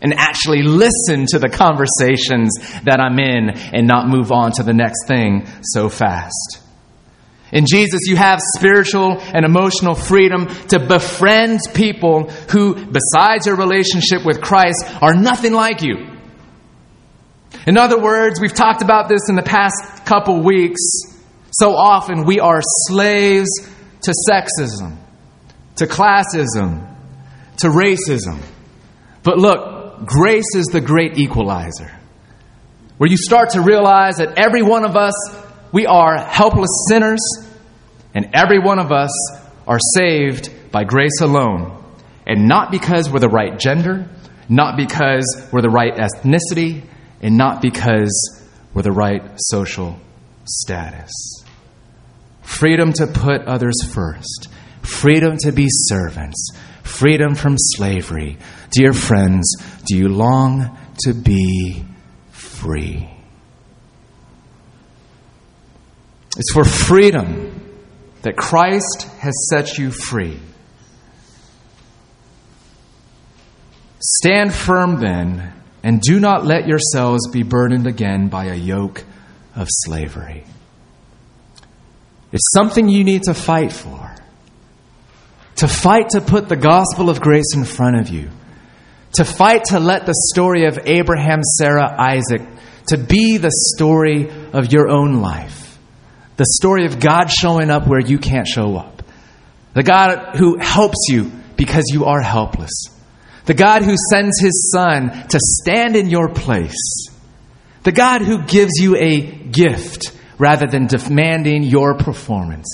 And 0.00 0.14
actually 0.16 0.62
listen 0.62 1.26
to 1.26 1.38
the 1.38 1.48
conversations 1.48 2.54
that 2.84 2.98
I'm 2.98 3.18
in 3.18 3.50
and 3.50 3.86
not 3.86 4.08
move 4.08 4.32
on 4.32 4.52
to 4.52 4.62
the 4.62 4.72
next 4.72 5.06
thing 5.06 5.46
so 5.62 5.88
fast. 5.88 6.62
In 7.50 7.66
Jesus, 7.66 8.02
you 8.06 8.16
have 8.16 8.40
spiritual 8.56 9.18
and 9.20 9.44
emotional 9.44 9.94
freedom 9.94 10.46
to 10.68 10.78
befriend 10.78 11.60
people 11.74 12.30
who, 12.50 12.74
besides 12.74 13.46
your 13.46 13.56
relationship 13.56 14.24
with 14.24 14.40
Christ, 14.40 14.84
are 15.02 15.14
nothing 15.14 15.52
like 15.52 15.82
you. 15.82 15.96
In 17.66 17.76
other 17.76 18.00
words, 18.00 18.40
we've 18.40 18.54
talked 18.54 18.82
about 18.82 19.08
this 19.08 19.28
in 19.28 19.34
the 19.34 19.42
past 19.42 20.06
couple 20.06 20.42
weeks. 20.42 20.80
So 21.50 21.74
often 21.74 22.24
we 22.24 22.38
are 22.38 22.60
slaves 22.86 23.48
to 24.02 24.14
sexism, 24.30 24.96
to 25.78 25.86
classism, 25.86 26.94
to 27.58 27.68
racism. 27.68 28.40
But 29.22 29.38
look, 29.38 30.06
grace 30.06 30.54
is 30.54 30.66
the 30.66 30.80
great 30.80 31.18
equalizer. 31.18 31.92
Where 32.98 33.08
you 33.08 33.16
start 33.16 33.50
to 33.50 33.60
realize 33.60 34.16
that 34.16 34.38
every 34.38 34.62
one 34.62 34.84
of 34.84 34.96
us, 34.96 35.14
we 35.72 35.86
are 35.86 36.18
helpless 36.18 36.70
sinners, 36.88 37.20
and 38.14 38.30
every 38.34 38.58
one 38.58 38.78
of 38.78 38.90
us 38.90 39.10
are 39.66 39.78
saved 39.96 40.50
by 40.72 40.84
grace 40.84 41.20
alone. 41.20 41.74
And 42.26 42.48
not 42.48 42.70
because 42.70 43.10
we're 43.10 43.20
the 43.20 43.28
right 43.28 43.58
gender, 43.58 44.08
not 44.48 44.76
because 44.76 45.48
we're 45.52 45.62
the 45.62 45.70
right 45.70 45.94
ethnicity, 45.94 46.82
and 47.22 47.36
not 47.36 47.62
because 47.62 48.44
we're 48.74 48.82
the 48.82 48.92
right 48.92 49.22
social 49.36 49.98
status. 50.44 51.12
Freedom 52.42 52.92
to 52.94 53.06
put 53.06 53.42
others 53.42 53.76
first, 53.92 54.48
freedom 54.88 55.36
to 55.38 55.52
be 55.52 55.66
servants, 55.68 56.50
freedom 56.82 57.34
from 57.34 57.56
slavery. 57.56 58.38
Dear 58.70 58.92
friends, 58.92 59.54
do 59.86 59.96
you 59.96 60.08
long 60.08 60.76
to 61.04 61.14
be 61.14 61.84
free? 62.30 63.08
It's 66.36 66.52
for 66.52 66.64
freedom 66.64 67.60
that 68.22 68.36
Christ 68.36 69.08
has 69.18 69.34
set 69.50 69.78
you 69.78 69.90
free. 69.90 70.38
Stand 74.00 74.54
firm 74.54 75.00
then 75.00 75.52
and 75.82 76.00
do 76.00 76.20
not 76.20 76.44
let 76.44 76.66
yourselves 76.66 77.28
be 77.32 77.42
burdened 77.42 77.86
again 77.86 78.28
by 78.28 78.46
a 78.46 78.54
yoke 78.54 79.04
of 79.54 79.66
slavery. 79.70 80.44
It's 82.30 82.52
something 82.52 82.88
you 82.88 83.04
need 83.04 83.24
to 83.24 83.34
fight 83.34 83.72
for. 83.72 84.14
To 85.58 85.68
fight 85.68 86.10
to 86.10 86.20
put 86.20 86.48
the 86.48 86.56
gospel 86.56 87.10
of 87.10 87.20
grace 87.20 87.54
in 87.54 87.64
front 87.64 88.00
of 88.00 88.08
you. 88.08 88.30
To 89.14 89.24
fight 89.24 89.64
to 89.66 89.80
let 89.80 90.06
the 90.06 90.14
story 90.32 90.66
of 90.66 90.78
Abraham, 90.84 91.42
Sarah, 91.42 91.94
Isaac, 91.98 92.42
to 92.88 92.98
be 92.98 93.38
the 93.38 93.52
story 93.52 94.30
of 94.52 94.72
your 94.72 94.88
own 94.88 95.20
life. 95.20 95.78
The 96.36 96.46
story 96.46 96.86
of 96.86 97.00
God 97.00 97.30
showing 97.30 97.70
up 97.70 97.86
where 97.86 98.00
you 98.00 98.18
can't 98.18 98.46
show 98.46 98.76
up. 98.76 99.02
The 99.74 99.82
God 99.82 100.36
who 100.36 100.58
helps 100.58 101.06
you 101.08 101.32
because 101.56 101.84
you 101.92 102.04
are 102.04 102.20
helpless 102.20 102.98
the 103.48 103.54
God 103.54 103.82
who 103.82 103.94
sends 104.10 104.38
his 104.38 104.70
son 104.70 105.08
to 105.28 105.38
stand 105.40 105.96
in 105.96 106.10
your 106.10 106.28
place. 106.28 107.08
The 107.82 107.92
God 107.92 108.20
who 108.20 108.42
gives 108.42 108.72
you 108.78 108.94
a 108.94 109.22
gift 109.22 110.14
rather 110.38 110.66
than 110.66 110.86
demanding 110.86 111.62
your 111.62 111.94
performance. 111.94 112.68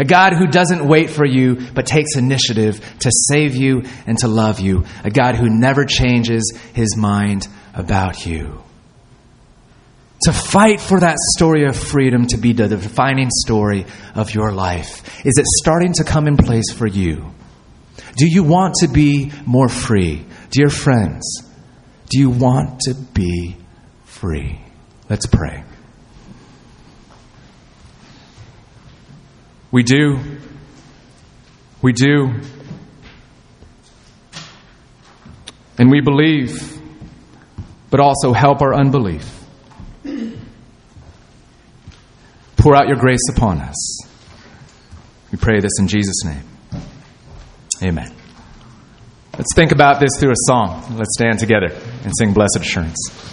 A 0.00 0.04
God 0.04 0.32
who 0.32 0.46
doesn't 0.46 0.88
wait 0.88 1.10
for 1.10 1.26
you, 1.26 1.56
but 1.74 1.84
takes 1.84 2.16
initiative 2.16 2.80
to 3.00 3.10
save 3.28 3.54
you 3.54 3.82
and 4.06 4.16
to 4.20 4.28
love 4.28 4.58
you. 4.58 4.86
A 5.04 5.10
God 5.10 5.34
who 5.34 5.50
never 5.50 5.84
changes 5.84 6.58
his 6.72 6.96
mind 6.96 7.46
about 7.74 8.24
you. 8.24 8.62
To 10.22 10.32
fight 10.32 10.80
for 10.80 11.00
that 11.00 11.18
story 11.36 11.66
of 11.66 11.76
freedom 11.76 12.26
to 12.28 12.38
be 12.38 12.54
the 12.54 12.66
defining 12.66 13.28
story 13.30 13.84
of 14.14 14.34
your 14.34 14.52
life. 14.52 15.26
Is 15.26 15.36
it 15.36 15.44
starting 15.46 15.92
to 15.94 16.04
come 16.04 16.26
in 16.26 16.38
place 16.38 16.72
for 16.72 16.86
you? 16.86 17.34
Do 18.16 18.26
you 18.26 18.42
want 18.42 18.76
to 18.80 18.88
be 18.88 19.30
more 19.44 19.68
free? 19.68 20.24
Dear 20.50 20.70
friends, 20.70 21.46
do 22.08 22.18
you 22.18 22.30
want 22.30 22.80
to 22.86 22.94
be 22.94 23.58
free? 24.06 24.60
Let's 25.10 25.26
pray. 25.26 25.64
We 29.72 29.82
do. 29.82 30.18
We 31.82 31.92
do. 31.92 32.40
And 35.78 35.90
we 35.90 36.00
believe, 36.00 36.80
but 37.90 38.00
also 38.00 38.32
help 38.32 38.60
our 38.60 38.74
unbelief. 38.74 39.38
Pour 42.56 42.76
out 42.76 42.88
your 42.88 42.98
grace 42.98 43.26
upon 43.34 43.58
us. 43.60 44.04
We 45.32 45.38
pray 45.38 45.60
this 45.60 45.78
in 45.78 45.88
Jesus' 45.88 46.24
name. 46.24 46.42
Amen. 47.82 48.14
Let's 49.38 49.54
think 49.54 49.72
about 49.72 50.00
this 50.00 50.10
through 50.18 50.32
a 50.32 50.42
song. 50.46 50.96
Let's 50.98 51.14
stand 51.14 51.38
together 51.38 51.68
and 52.04 52.12
sing 52.18 52.34
Blessed 52.34 52.58
Assurance. 52.60 53.29